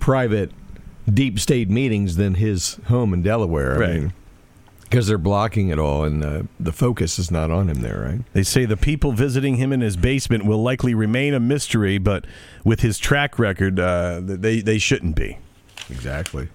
[0.00, 0.50] private
[1.12, 3.78] deep state meetings than his home in Delaware.
[3.78, 4.00] Right.
[4.00, 4.12] Mean,
[4.92, 8.20] because they're blocking it all, and uh, the focus is not on him there, right?
[8.34, 12.26] They say the people visiting him in his basement will likely remain a mystery, but
[12.62, 15.38] with his track record, uh, they they shouldn't be.
[15.88, 16.48] Exactly.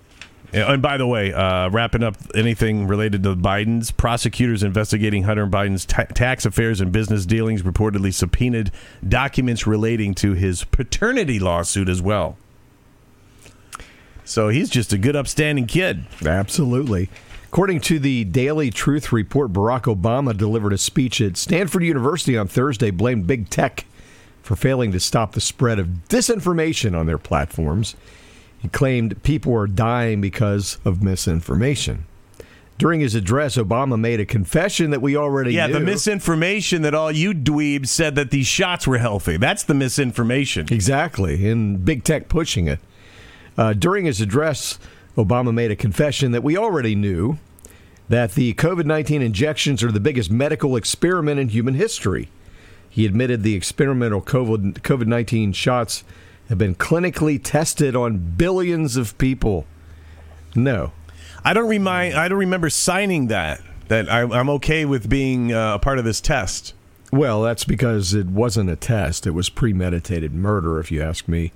[0.54, 5.86] And by the way, uh, wrapping up anything related to Biden's, prosecutors investigating Hunter Biden's
[5.86, 8.72] ta- tax affairs and business dealings reportedly subpoenaed
[9.06, 12.38] documents relating to his paternity lawsuit as well.
[14.24, 16.06] So he's just a good, upstanding kid.
[16.24, 17.10] Absolutely.
[17.58, 22.48] According to the Daily Truth Report, Barack Obama delivered a speech at Stanford University on
[22.48, 23.86] Thursday, blamed big tech
[24.44, 27.96] for failing to stop the spread of disinformation on their platforms.
[28.60, 32.06] He claimed people are dying because of misinformation.
[32.78, 35.74] During his address, Obama made a confession that we already Yeah, knew.
[35.74, 39.36] the misinformation that all you dweebs said that these shots were healthy.
[39.38, 40.68] That's the misinformation.
[40.70, 42.80] Exactly, and big tech pushing it.
[43.58, 44.78] Uh, during his address,
[45.18, 47.40] Obama made a confession that we already knew
[48.10, 52.30] that the COVID 19 injections are the biggest medical experiment in human history.
[52.90, 56.04] He admitted the experimental COVID 19 shots
[56.50, 59.66] have been clinically tested on billions of people.
[60.56, 60.92] No.
[61.44, 62.16] I don't remind.
[62.16, 63.62] I don't remember signing that.
[63.88, 66.74] That I, I'm okay with being uh, a part of this test.
[67.12, 69.26] Well, that's because it wasn't a test.
[69.26, 71.54] It was premeditated murder, if you ask me.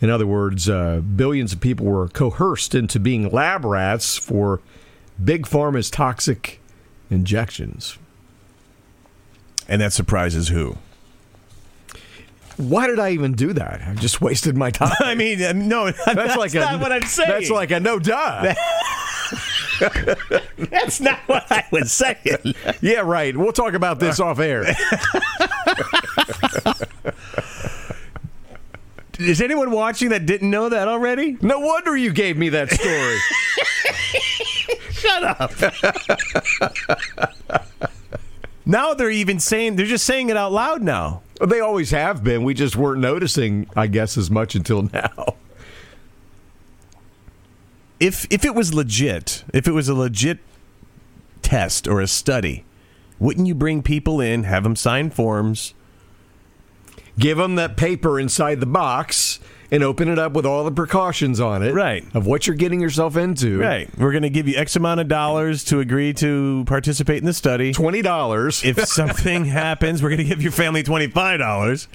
[0.00, 4.60] In other words, uh, billions of people were coerced into being lab rats for
[5.22, 6.60] Big Pharma's toxic
[7.10, 7.98] injections.
[9.68, 10.76] And that surprises who?
[12.56, 13.82] Why did I even do that?
[13.86, 14.92] I just wasted my time.
[15.00, 17.28] I mean, uh, no, that's, That's like not a, what I'm saying.
[17.28, 18.54] That's like a no duh.
[20.70, 22.54] that's not what I was saying.
[22.80, 23.36] yeah, right.
[23.36, 24.64] We'll talk about this off air.
[29.18, 31.38] Is anyone watching that didn't know that already?
[31.40, 33.18] No wonder you gave me that story.
[35.04, 35.52] Shut up.
[38.66, 41.22] now they're even saying they're just saying it out loud now.
[41.44, 42.42] they always have been.
[42.42, 45.36] We just weren't noticing, I guess, as much until now.
[48.00, 50.38] If if it was legit, if it was a legit
[51.42, 52.64] test or a study,
[53.18, 55.74] wouldn't you bring people in, have them sign forms?
[57.18, 59.38] give them that paper inside the box
[59.74, 62.04] and open it up with all the precautions on it Right.
[62.14, 63.88] of what you're getting yourself into Right.
[63.98, 67.32] We're going to give you X amount of dollars to agree to participate in the
[67.34, 67.72] study.
[67.72, 71.88] $20 If something happens, we're going to give your family twenty five dollars.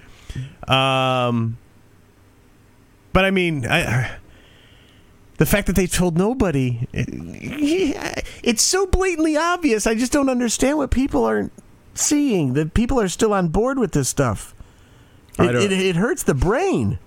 [0.68, 1.58] Um,
[3.14, 4.18] but I mean, I,
[5.38, 9.88] the fact that they told nobody, it's so blatantly obvious.
[9.88, 11.52] I just don't understand what people aren't
[11.96, 12.54] seeing.
[12.54, 14.54] That people are still on board with this stuff.
[15.40, 17.00] It, it, it hurts the brain.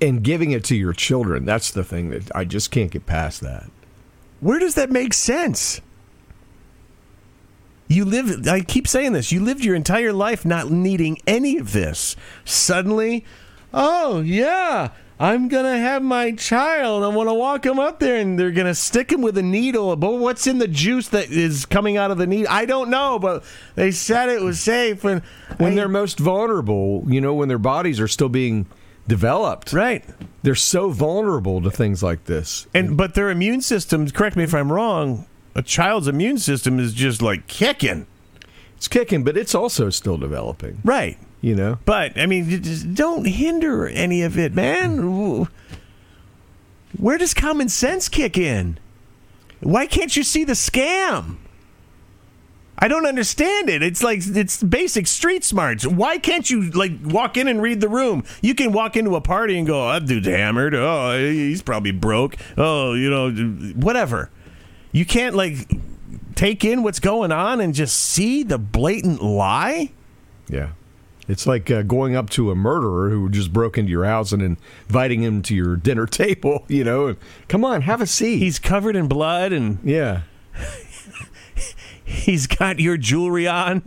[0.00, 3.40] And, giving it to your children that's the thing that i just can't get past
[3.40, 3.70] that
[4.40, 5.80] Where does that make sense?
[7.88, 11.72] You live, I keep saying this, you lived your entire life not needing any of
[11.72, 12.14] this.
[12.44, 13.24] Suddenly,
[13.74, 17.02] oh, yeah, I'm going to have my child.
[17.02, 19.42] I want to walk him up there and they're going to stick him with a
[19.42, 19.96] needle.
[19.96, 22.46] But what's in the juice that is coming out of the needle?
[22.48, 23.42] I don't know, but
[23.74, 25.04] they said it was safe.
[25.04, 25.20] And
[25.58, 28.66] when I- they're most vulnerable you know when their bodies are still being
[29.08, 30.04] developed right.
[30.42, 34.54] they're so vulnerable to things like this And but their immune systems, correct me if
[34.54, 38.06] I'm wrong, a child's immune system is just like kicking.
[38.76, 41.18] it's kicking but it's also still developing Right.
[41.40, 45.48] you know But I mean, just don't hinder any of it, man.
[46.96, 48.78] Where does common sense kick in?
[49.60, 51.36] Why can't you see the scam?
[52.80, 53.82] I don't understand it.
[53.82, 55.86] It's like it's basic street smarts.
[55.86, 58.24] Why can't you like walk in and read the room?
[58.40, 60.74] You can walk into a party and go, "Oh, "That dude's hammered.
[60.74, 62.36] Oh, he's probably broke.
[62.56, 63.30] Oh, you know,
[63.74, 64.30] whatever."
[64.92, 65.70] You can't like
[66.34, 69.92] take in what's going on and just see the blatant lie.
[70.48, 70.70] Yeah.
[71.28, 74.56] It's like uh, going up to a murderer who just broke into your house and
[74.88, 77.14] inviting him to your dinner table, you know.
[77.46, 78.38] Come on, have a seat.
[78.38, 80.22] He's covered in blood and yeah.
[82.10, 83.82] He's got your jewelry on.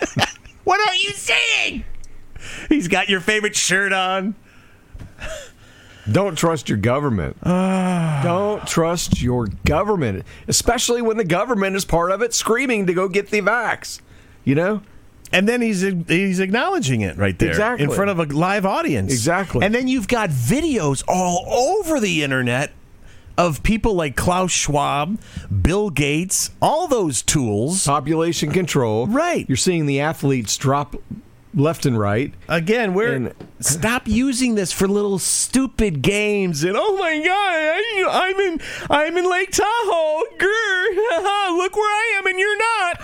[0.64, 1.84] what are you saying?
[2.68, 4.34] He's got your favorite shirt on.
[6.10, 7.36] Don't trust your government.
[7.42, 8.22] Ah.
[8.24, 13.08] Don't trust your government, especially when the government is part of it screaming to go
[13.08, 14.00] get the vax.
[14.44, 14.82] You know?
[15.30, 17.84] And then he's he's acknowledging it right there Exactly.
[17.84, 19.12] in front of a live audience.
[19.12, 19.62] Exactly.
[19.64, 21.44] And then you've got videos all
[21.78, 22.72] over the internet
[23.38, 25.18] of people like Klaus Schwab,
[25.62, 27.86] Bill Gates, all those tools.
[27.86, 29.06] Population control.
[29.06, 29.48] Right.
[29.48, 30.94] You're seeing the athletes drop
[31.54, 32.34] left and right.
[32.48, 38.04] Again, we're And- stop using this for little stupid games and oh my god, I,
[38.28, 38.60] I'm in
[38.90, 40.24] I'm in Lake Tahoe.
[40.36, 43.00] Grr, look where I am and you're not.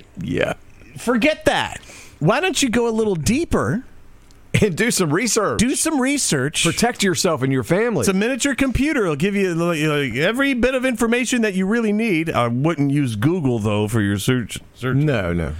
[0.20, 0.54] Yeah.
[0.96, 1.80] Forget that.
[2.20, 3.84] Why don't you go a little deeper
[4.60, 5.58] and do some research.
[5.58, 6.64] Do some research.
[6.64, 8.00] Protect yourself and your family.
[8.00, 9.02] It's a miniature computer.
[9.02, 12.30] It'll give you like, every bit of information that you really need.
[12.30, 14.58] I wouldn't use Google though for your search.
[14.74, 14.96] search.
[14.96, 15.54] no, no.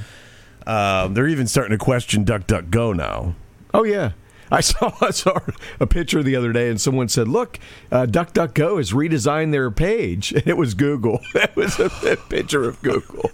[0.66, 3.34] Um, they're even starting to question DuckDuckGo now.
[3.74, 4.12] Oh yeah.
[4.50, 5.38] I saw, I saw
[5.80, 7.58] a picture the other day, and someone said, "Look,
[7.90, 11.20] uh, DuckDuckGo has redesigned their page," and it was Google.
[11.32, 13.30] That was a, a picture of Google.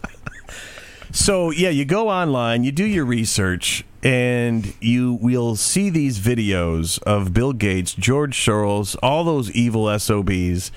[1.10, 7.02] So yeah, you go online, you do your research, and you will see these videos
[7.02, 10.70] of Bill Gates, George Soros, all those evil SOBs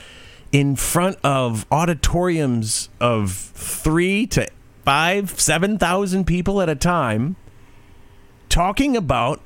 [0.52, 4.48] in front of auditoriums of three to
[4.84, 7.36] five, seven thousand people at a time,
[8.50, 9.42] talking about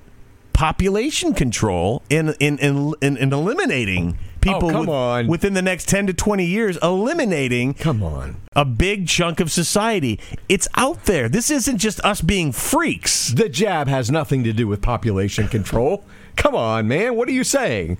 [0.54, 5.28] population control and, in, in, in eliminating people Oh, come with- on.
[5.28, 8.38] within the next 10 to 20 years eliminating Come on.
[8.56, 10.20] a big chunk of society.
[10.48, 11.28] It's out there.
[11.28, 13.30] This isn't just us being freaks.
[13.30, 16.06] The jab has nothing to do with population control.
[16.38, 17.16] Come on, man.
[17.16, 17.98] What are you saying?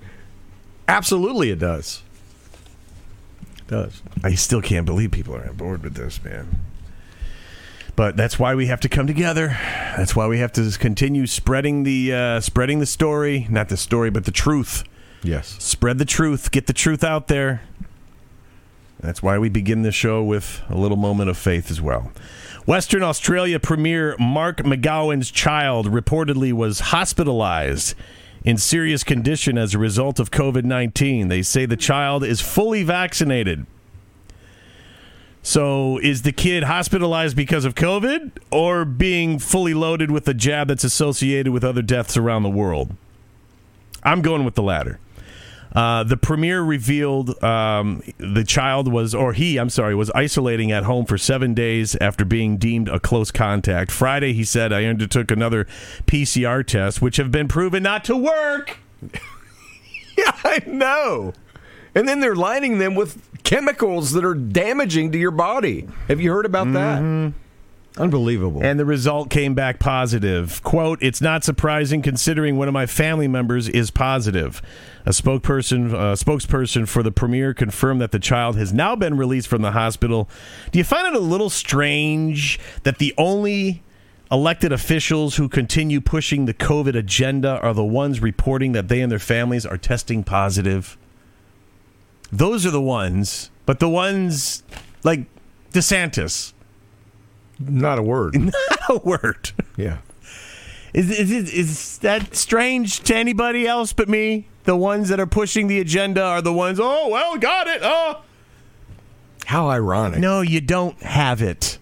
[0.88, 2.02] Absolutely, it does.
[3.58, 4.02] It does.
[4.22, 6.60] I still can't believe people are on board with this, man.
[7.96, 9.56] But that's why we have to come together.
[9.96, 14.10] That's why we have to continue spreading the uh, spreading the story, not the story,
[14.10, 14.84] but the truth.
[15.22, 15.56] Yes.
[15.58, 16.50] Spread the truth.
[16.50, 17.62] Get the truth out there.
[19.00, 22.12] That's why we begin the show with a little moment of faith as well.
[22.66, 27.94] Western Australia Premier Mark McGowan's child reportedly was hospitalized
[28.44, 31.28] in serious condition as a result of COVID 19.
[31.28, 33.66] They say the child is fully vaccinated.
[35.42, 40.66] So, is the kid hospitalized because of COVID or being fully loaded with a jab
[40.66, 42.96] that's associated with other deaths around the world?
[44.02, 44.98] I'm going with the latter.
[45.74, 50.84] Uh, the premier revealed um, the child was, or he, I'm sorry, was isolating at
[50.84, 53.90] home for seven days after being deemed a close contact.
[53.90, 55.66] Friday, he said, I undertook another
[56.06, 58.78] PCR test, which have been proven not to work.
[60.18, 61.34] Yeah, I know.
[61.94, 65.86] And then they're lining them with chemicals that are damaging to your body.
[66.08, 67.34] Have you heard about that?
[67.98, 68.62] Unbelievable.
[68.62, 70.62] And the result came back positive.
[70.62, 74.60] Quote, it's not surprising considering one of my family members is positive.
[75.06, 79.48] A spokesperson, uh, spokesperson for the premier confirmed that the child has now been released
[79.48, 80.28] from the hospital.
[80.72, 83.82] Do you find it a little strange that the only
[84.30, 89.10] elected officials who continue pushing the COVID agenda are the ones reporting that they and
[89.10, 90.98] their families are testing positive?
[92.30, 94.64] Those are the ones, but the ones
[95.04, 95.26] like
[95.72, 96.52] DeSantis,
[97.58, 98.34] Not a word.
[98.38, 98.54] Not
[98.88, 99.52] a word.
[99.76, 99.98] yeah.
[100.94, 104.48] Is, is, is, is that strange to anybody else but me?
[104.64, 107.80] The ones that are pushing the agenda are the ones, oh, well, got it.
[107.84, 108.22] Oh.
[109.44, 110.18] How ironic.
[110.20, 111.78] No, you don't have it.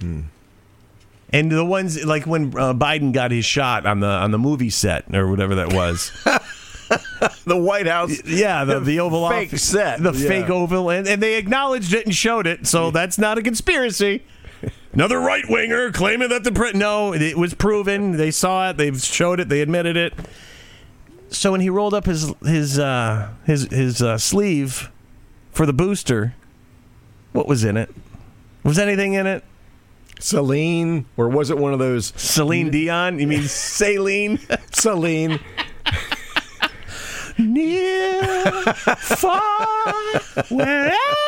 [0.00, 0.30] And
[1.52, 5.12] the ones like when uh, Biden got his shot on the on the movie set
[5.14, 6.10] or whatever that was.
[7.44, 8.24] The White House.
[8.24, 10.02] yeah, the, the Oval fake Office, set.
[10.02, 10.28] the Yeah.
[10.28, 12.66] fake Oval, and, and they acknowledged it and showed it.
[12.66, 14.22] So that's not a conspiracy.
[14.92, 18.16] Another right winger claiming that the pre- no, it was proven.
[18.16, 18.76] They saw it.
[18.78, 19.48] They've showed it.
[19.48, 20.14] They admitted it.
[21.28, 24.90] So when he rolled up his his uh, his his uh, sleeve
[25.52, 26.34] for the booster,
[27.32, 27.94] what was in it?
[28.64, 29.44] Was anything in it?
[30.20, 33.18] Celine, or was it one of those Celine Dion?
[33.18, 34.38] You mean Saline?
[34.72, 35.38] Celine?
[37.38, 38.64] Near,
[38.96, 39.94] far,
[40.48, 41.27] wherever.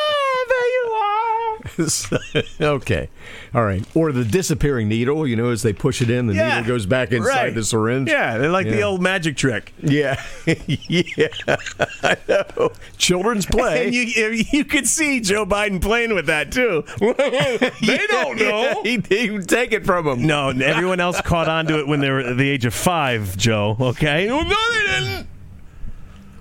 [2.61, 3.09] okay.
[3.55, 3.85] All right.
[3.95, 6.87] Or the disappearing needle, you know, as they push it in, the Yeah, needle goes
[6.87, 7.55] back inside right.
[7.55, 8.09] the syringe.
[8.09, 9.73] Yeah, they're like the old magic trick.
[9.83, 10.23] Yeah.
[10.47, 11.27] yeah.
[12.03, 12.71] I know.
[12.99, 13.87] Children's play.
[13.87, 16.85] And you you could see Joe Biden playing with that too.
[16.99, 18.83] they don't know.
[18.83, 20.27] he, he would take it from him.
[20.27, 23.37] No, everyone else caught on to it when they were at the age of five,
[23.37, 23.77] Joe.
[23.81, 24.27] Okay?
[24.27, 25.27] No, they didn't.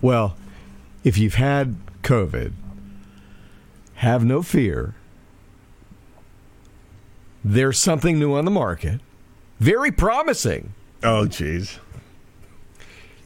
[0.02, 0.36] Well,
[1.04, 2.54] if you've had COVID,
[3.96, 4.96] have no fear.
[7.44, 9.00] There's something new on the market.
[9.60, 10.74] Very promising.
[11.04, 11.78] Oh, jeez.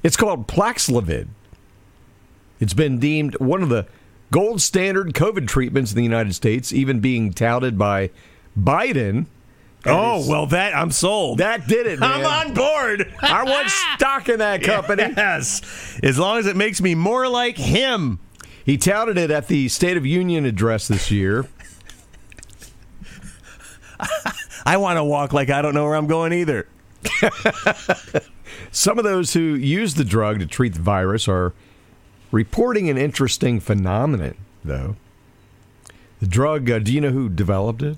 [0.04, 1.28] It's called Paxlovid.
[2.60, 3.88] It's been deemed one of the
[4.32, 8.10] gold standard COVID treatments in the United States, even being touted by
[8.60, 9.28] Biden.
[9.86, 11.40] Oh, well, that I'm sold.
[11.40, 12.26] That did it, man.
[12.26, 13.14] I'm on board.
[13.22, 15.04] I want stock in that company.
[15.16, 16.00] Yes.
[16.02, 18.20] As long as it makes me more like him.
[18.66, 21.46] He touted it at the State of Union address this year.
[24.66, 26.68] I want to walk like I don't know where I'm going either.
[28.72, 31.54] Some of those who use the drug to treat the virus are
[32.32, 34.96] reporting an interesting phenomenon, though.
[36.20, 37.98] The drug, uh, do you know who developed it?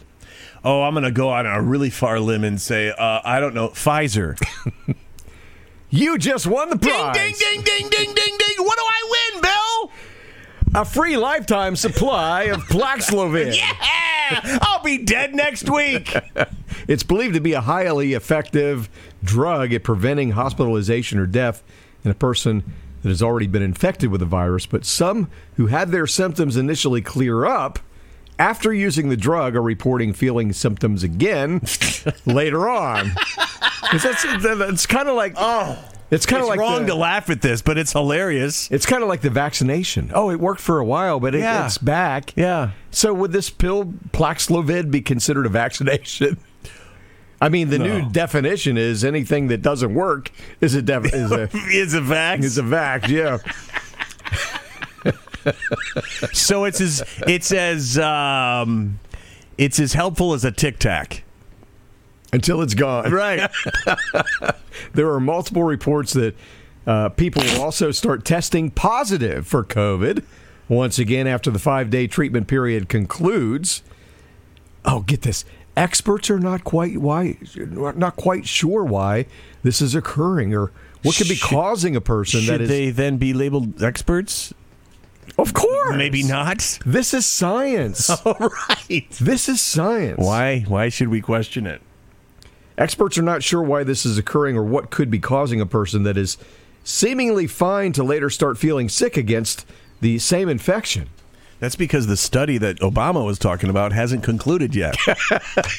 [0.64, 3.54] Oh, I'm going to go on a really far limb and say, uh, I don't
[3.54, 4.38] know, Pfizer.
[5.96, 7.16] You just won the prize.
[7.16, 8.38] ding, ding, ding, ding, ding, ding.
[8.38, 8.56] Ding.
[8.66, 10.82] What do I win, Bill?
[10.82, 13.56] A free lifetime supply of Paxlovid.
[13.56, 13.72] Yeah!
[14.62, 16.16] I'll be dead next week.
[16.88, 18.90] It's believed to be a highly effective
[19.24, 21.64] drug at preventing hospitalization or death
[22.04, 22.64] in a person
[23.02, 24.68] that has already been infected with the virus.
[24.68, 27.80] But some who had their symptoms initially clear up
[28.38, 31.62] after using the drug are reporting feeling symptoms again
[32.28, 33.12] later on.
[33.92, 35.80] That's, that's kind of like Oh.
[36.12, 38.70] It's kind of like wrong the, to laugh at this, but it's hilarious.
[38.72, 40.12] it's kind of like the vaccination.
[40.14, 41.66] Oh, it worked for a while, but it, Yeah.
[41.66, 42.32] it's back.
[42.38, 42.72] Yeah.
[42.92, 46.38] So would this pill Paxlovid be considered a vaccination?
[47.42, 50.32] I mean, the new definition is anything that doesn't work
[50.62, 52.44] is a def- is a It's a vax.
[52.44, 53.08] is a vax.
[53.10, 53.38] Yeah.
[56.34, 59.00] so it's as it's as um,
[59.58, 61.24] it's as helpful as a Tic Tac.
[62.36, 63.12] Until it's gone.
[63.12, 63.50] Right.
[64.94, 66.36] There are multiple reports that
[66.86, 70.24] uh, people will also start testing positive for COVID
[70.68, 73.84] once again after the five day treatment period concludes.
[74.84, 75.46] Oh, get this.
[75.78, 77.38] Experts are not quite why
[77.74, 79.26] not quite sure why
[79.64, 80.72] this is occurring or
[81.04, 84.54] what could be Should- causing a person Should that is they then be labeled experts?
[85.38, 85.96] Of course.
[85.98, 86.80] Maybe not.
[86.86, 88.10] This is science.
[88.26, 88.38] All
[88.70, 89.10] right.
[89.20, 90.18] This is science.
[90.20, 90.62] Why?
[90.68, 91.82] Why should we question it?
[92.78, 96.04] Experts are not sure why this is occurring or what could be causing a person
[96.04, 96.38] that is
[96.84, 99.66] seemingly fine to later start feeling sick against
[100.02, 101.10] the same infection.
[101.60, 104.98] That's because the study that Obama was talking about hasn't concluded yet.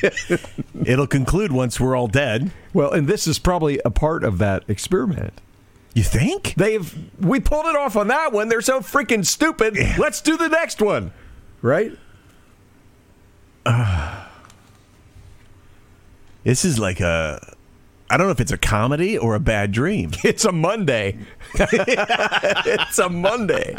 [0.85, 2.51] It'll conclude once we're all dead.
[2.73, 5.35] Well, and this is probably a part of that experiment.
[5.95, 6.55] You think?
[6.57, 8.49] They've we pulled it off on that one.
[8.49, 9.77] They're so freaking stupid.
[9.99, 11.13] Let's do the next one.
[11.63, 11.93] Right?
[13.65, 14.26] Ah.
[16.47, 17.55] This is like a.
[18.09, 20.13] I don't know if it's a comedy or a bad dream.
[20.25, 21.19] It's a Monday.
[21.55, 23.77] it's a Monday.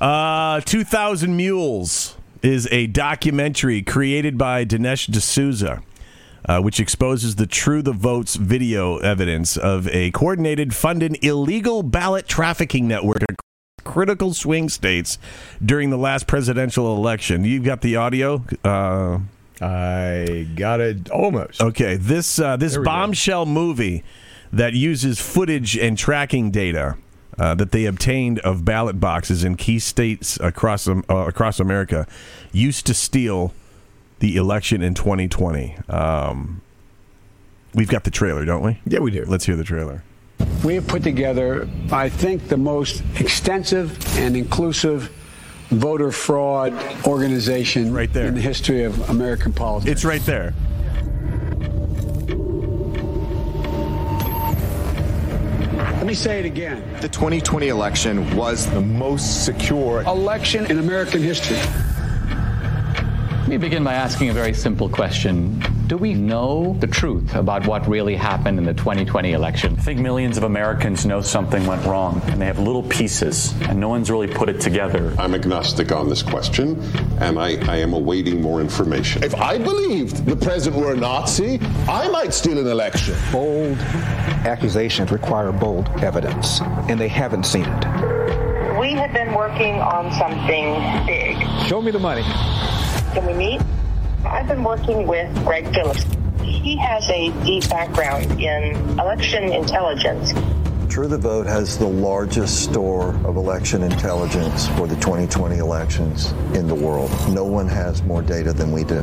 [0.00, 5.82] Uh, 2000 Mules is a documentary created by Dinesh D'Souza,
[6.46, 12.26] uh, which exposes the True the Votes video evidence of a coordinated, funded illegal ballot
[12.26, 13.36] trafficking network in
[13.84, 15.18] critical swing states
[15.62, 17.44] during the last presidential election.
[17.44, 18.42] You've got the audio.
[18.64, 19.18] Uh,
[19.60, 21.62] I got it almost.
[21.62, 22.90] Okay, this uh, this There we go.
[22.90, 24.04] bombshell movie
[24.52, 26.96] that uses footage and tracking data
[27.38, 32.06] uh, that they obtained of ballot boxes in key states across um, uh, across America
[32.52, 33.52] used to steal
[34.18, 35.76] the election in 2020.
[35.88, 36.62] Um,
[37.74, 38.80] we've got the trailer, don't we?
[38.86, 39.24] Yeah, we do.
[39.26, 40.02] Let's hear the trailer.
[40.64, 45.10] We have put together, I think, the most extensive and inclusive
[45.70, 46.72] voter fraud
[47.06, 48.26] organization Right there.
[48.26, 49.90] in the history of American politics.
[49.90, 50.54] It's right there.
[55.96, 56.84] Let me say it again.
[57.00, 60.02] The 2020 election was the most secure.
[60.02, 61.56] Election in American history.
[63.40, 65.60] Let me begin by asking a very simple question.
[65.86, 69.76] Do we know the truth about what really happened in the 2020 election?
[69.78, 73.78] I think millions of Americans know something went wrong, and they have little pieces, and
[73.78, 75.14] no one's really put it together.
[75.16, 76.82] I'm agnostic on this question,
[77.20, 79.22] and I, I am awaiting more information.
[79.22, 83.14] If I believed the president were a Nazi, I might steal an election.
[83.30, 83.78] bold
[84.44, 87.84] accusations require bold evidence, and they haven't seen it.
[88.80, 91.38] We have been working on something big.
[91.68, 92.24] Show me the money.
[93.14, 93.60] Can we meet?
[94.26, 96.04] I've been working with Greg Phillips.
[96.42, 100.32] He has a deep background in election intelligence.
[100.88, 106.66] True the Vote has the largest store of election intelligence for the 2020 elections in
[106.66, 107.10] the world.
[107.28, 109.00] No one has more data than we do.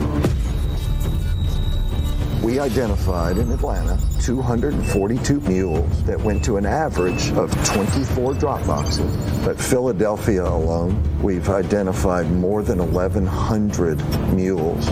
[2.43, 9.15] We identified in Atlanta 242 mules that went to an average of 24 drop boxes.
[9.45, 13.97] But Philadelphia alone, we've identified more than 1,100
[14.33, 14.89] mules.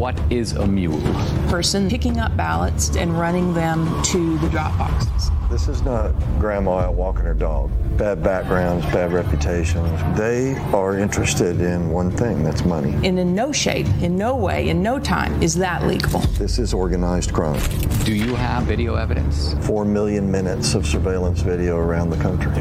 [0.00, 0.98] What is a mule?
[1.50, 5.30] person picking up ballots and running them to the drop boxes.
[5.50, 7.70] This is not grandma out walking her dog.
[7.98, 10.00] Bad backgrounds, bad reputations.
[10.16, 12.92] They are interested in one thing that's money.
[13.06, 16.20] And in no shape, in no way, in no time is that legal.
[16.38, 17.60] This is organized crime.
[18.04, 19.54] Do you have video evidence?
[19.66, 22.52] Four million minutes of surveillance video around the country.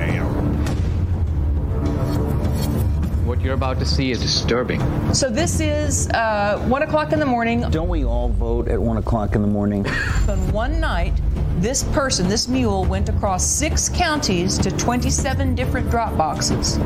[3.40, 4.82] What you're about to see is disturbing.
[5.14, 7.62] So this is uh, one o'clock in the morning.
[7.72, 9.88] Don't we all vote at 1 o'clock in the morning?
[10.28, 11.14] On one night,
[11.60, 16.80] this person, this mule, went across six counties to 27 different drop boxes.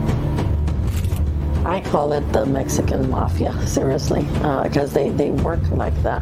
[1.66, 4.22] I call it the Mexican mafia, seriously,
[4.62, 6.22] because they, they work like that.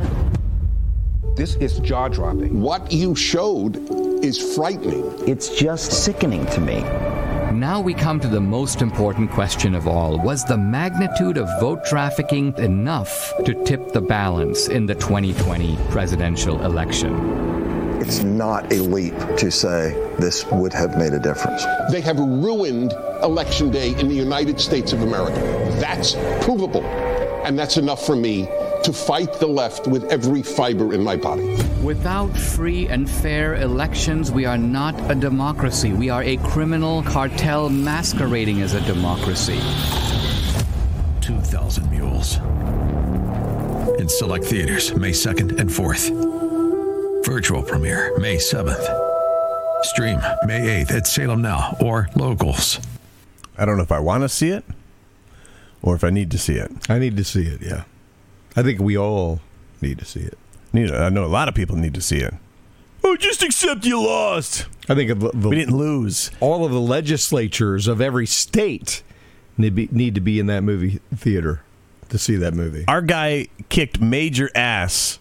[1.35, 2.61] This is jaw dropping.
[2.61, 3.75] What you showed
[4.23, 5.27] is frightening.
[5.27, 7.10] It's just sickening to me.
[7.53, 10.17] Now we come to the most important question of all.
[10.17, 16.63] Was the magnitude of vote trafficking enough to tip the balance in the 2020 presidential
[16.63, 17.13] election?
[18.01, 21.63] It's not a leap to say this would have made a difference.
[21.91, 25.39] They have ruined Election Day in the United States of America.
[25.79, 26.83] That's provable.
[27.45, 28.47] And that's enough for me
[28.83, 31.55] to fight the left with every fiber in my body.
[31.83, 35.93] Without free and fair elections, we are not a democracy.
[35.93, 39.59] We are a criminal cartel masquerading as a democracy.
[41.21, 42.37] 2,000 Mules.
[43.99, 47.25] In select theaters, May 2nd and 4th.
[47.25, 48.83] Virtual premiere, May 7th.
[49.83, 52.79] Stream, May 8th at Salem Now or Locals.
[53.57, 54.63] I don't know if I want to see it
[55.81, 56.71] or if I need to see it.
[56.89, 57.83] I need to see it, yeah.
[58.55, 59.39] I think we all
[59.81, 60.37] need to see it.
[60.73, 62.33] Need, I know a lot of people need to see it.
[63.03, 64.67] Oh, just accept you lost.
[64.87, 66.31] I think the, the, we didn't lose.
[66.39, 69.03] All of the legislatures of every state
[69.57, 71.61] need, be, need to be in that movie theater
[72.09, 72.85] to see that movie.
[72.87, 75.19] Our guy kicked major ass,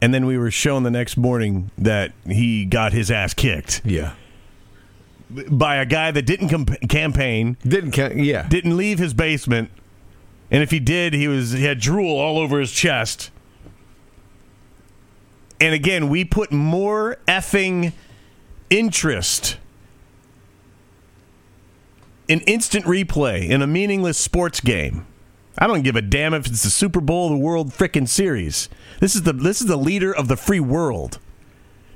[0.00, 3.80] and then we were shown the next morning that he got his ass kicked.
[3.84, 4.14] Yeah.
[5.30, 6.48] By a guy that didn't
[6.88, 9.70] campaign, didn't ca- yeah, didn't leave his basement,
[10.52, 13.30] and if he did, he was he had drool all over his chest.
[15.58, 17.92] And again, we put more effing
[18.68, 19.56] interest
[22.28, 25.06] in instant replay in a meaningless sports game.
[25.56, 28.68] I don't give a damn if it's the Super Bowl the World Frickin' Series.
[29.00, 31.18] This is the this is the leader of the free world.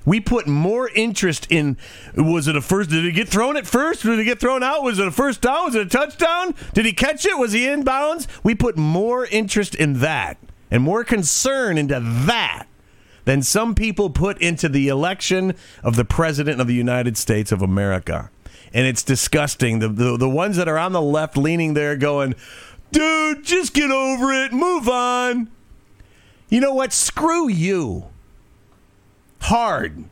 [0.06, 1.76] We put more interest in
[2.16, 4.04] was it a first did it get thrown at first?
[4.04, 4.82] Did it get thrown out?
[4.82, 5.66] Was it a first down?
[5.66, 6.54] Was it a touchdown?
[6.72, 7.36] Did he catch it?
[7.36, 8.28] Was he in bounds?
[8.42, 10.38] We put more interest in that
[10.70, 12.66] and more concern into that
[13.24, 17.60] than some people put into the election of the president of the United States of
[17.60, 18.30] America.
[18.72, 19.80] And it's disgusting.
[19.80, 22.36] The, the, the ones that are on the left leaning there going,
[22.92, 25.50] dude, just get over it, move on.
[26.48, 26.92] You know what?
[26.92, 28.06] Screw you.
[29.40, 30.04] Hard.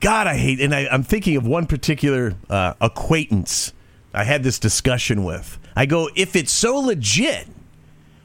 [0.00, 3.72] God, I hate, and I, am thinking of one particular uh, acquaintance
[4.14, 5.58] I had this discussion with.
[5.76, 7.46] I go, if it's so legit,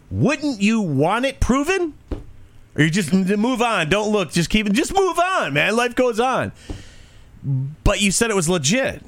[0.10, 1.94] wouldn't you want it proven?
[2.76, 5.76] Or you just move on, don't look, just keep it, just move on, man.
[5.76, 6.52] Life goes on.
[7.84, 9.04] But you said it was legit.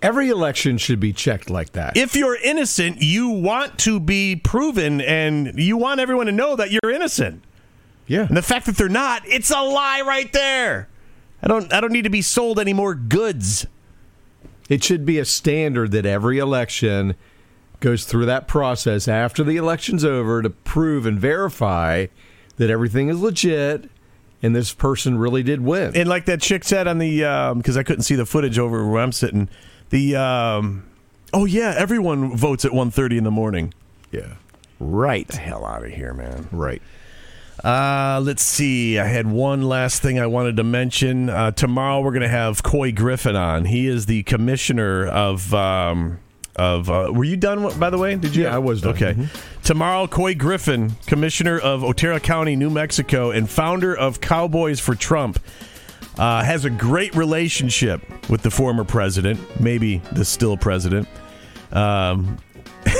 [0.00, 1.96] Every election should be checked like that.
[1.96, 6.72] If you're innocent, you want to be proven and you want everyone to know that
[6.72, 7.42] you're innocent.
[8.12, 8.26] Yeah.
[8.26, 10.86] And the fact that they're not, it's a lie right there.
[11.42, 13.66] I don't I don't need to be sold any more goods.
[14.68, 17.14] It should be a standard that every election
[17.80, 22.08] goes through that process after the election's over to prove and verify
[22.56, 23.88] that everything is legit
[24.42, 25.96] and this person really did win.
[25.96, 27.20] And like that chick said on the
[27.56, 29.48] because um, I couldn't see the footage over where I'm sitting,
[29.88, 30.86] the um,
[31.32, 33.72] oh yeah, everyone votes at 1.30 in the morning.
[34.10, 34.34] Yeah,
[34.78, 35.26] right.
[35.28, 36.50] the hell out of here, man.
[36.52, 36.82] Right.
[37.64, 38.98] Uh, let's see.
[38.98, 41.30] I had one last thing I wanted to mention.
[41.30, 43.66] Uh, tomorrow we're going to have Couy Griffin on.
[43.66, 45.52] He is the commissioner of.
[45.54, 46.18] Um,
[46.56, 48.94] of uh, were you done by the way did you yeah i was done.
[48.94, 49.62] okay mm-hmm.
[49.62, 55.38] tomorrow couy griffin commissioner of otero county new mexico and founder of cowboys for trump
[56.18, 61.08] uh, has a great relationship with the former president maybe the still president
[61.72, 62.36] um,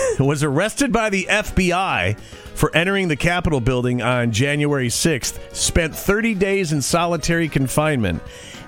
[0.18, 2.18] was arrested by the fbi
[2.54, 8.22] for entering the capitol building on january 6th spent 30 days in solitary confinement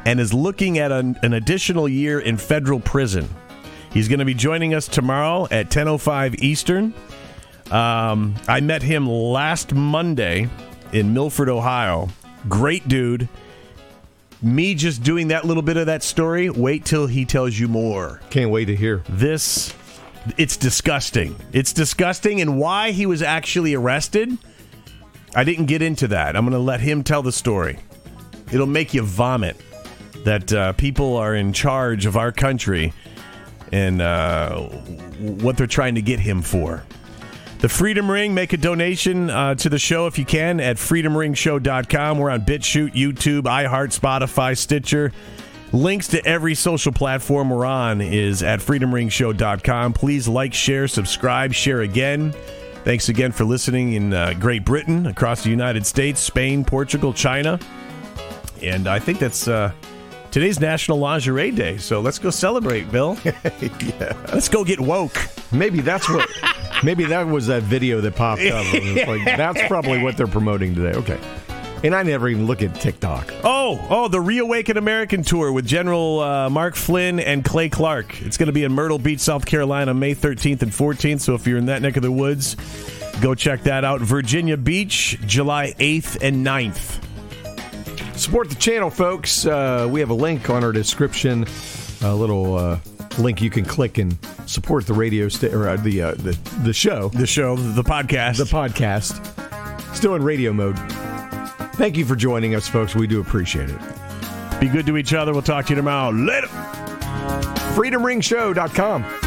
[0.07, 3.29] and is looking at an, an additional year in federal prison
[3.95, 6.93] He's going to be joining us tomorrow at 10:05 Eastern.
[7.71, 10.49] Um, I met him last Monday
[10.93, 12.09] in Milford, Ohio.
[12.49, 13.29] Great dude.
[14.43, 16.51] Me just doing that little bit of that story.
[16.51, 18.21] Wait till he tells you more.
[18.31, 19.05] Can't wait to hear.
[19.09, 19.73] This
[20.39, 21.37] it's disgusting.
[21.53, 24.37] It's disgusting and why he was actually arrested.
[25.35, 26.37] I didn't get into that.
[26.37, 27.79] I'm going to let him tell the story.
[28.53, 29.61] It'll make you vomit
[30.25, 32.93] that uh, people are in charge of our country
[33.73, 36.85] and uh, what they're trying to get him for.
[37.59, 42.19] The Freedom Ring, make a donation uh, to the show if you can at freedomringshow.com.
[42.19, 45.13] We're on BitChute, YouTube, iHeart, Spotify, Stitcher.
[45.75, 49.93] Links to every social platform we're on is at freedomringshow.com.
[49.93, 52.33] Please like, share, subscribe, share again.
[52.85, 57.59] Thanks again for listening in uh, Great Britain, across the United States, Spain, Portugal, China.
[58.63, 59.73] And I think that's uh,
[60.31, 61.77] today's National Lingerie Day.
[61.79, 63.19] So let's go celebrate, Bill.
[63.25, 64.17] yeah.
[64.33, 65.19] Let's go get woke.
[65.51, 66.29] Maybe that's what
[66.85, 68.65] Maybe that was that video that popped up.
[69.07, 70.97] Like, that's probably what they're promoting today.
[70.99, 71.19] Okay.
[71.85, 73.31] And I never even look at TikTok.
[73.45, 78.23] Oh, oh, the Reawaken American tour with General uh, Mark Flynn and Clay Clark.
[78.23, 81.21] It's going to be in Myrtle Beach, South Carolina, May 13th and 14th.
[81.21, 82.57] So if you're in that neck of the woods,
[83.21, 84.01] go check that out.
[84.01, 87.03] Virginia Beach, July 8th and 9th.
[88.17, 89.45] Support the channel, folks.
[89.45, 91.45] Uh, we have a link on our description,
[92.03, 92.79] a little uh,
[93.19, 94.17] link you can click and
[94.47, 96.33] support the radio sta- or uh, the uh, the
[96.63, 99.21] the show, the show, the podcast, the podcast.
[99.95, 100.79] Still in radio mode.
[101.77, 102.95] Thank you for joining us, folks.
[102.95, 103.79] We do appreciate it.
[104.61, 105.33] Be good to each other.
[105.33, 106.11] We'll talk to you tomorrow.
[106.11, 106.47] Later.
[107.75, 109.24] FreedomRingShow.com.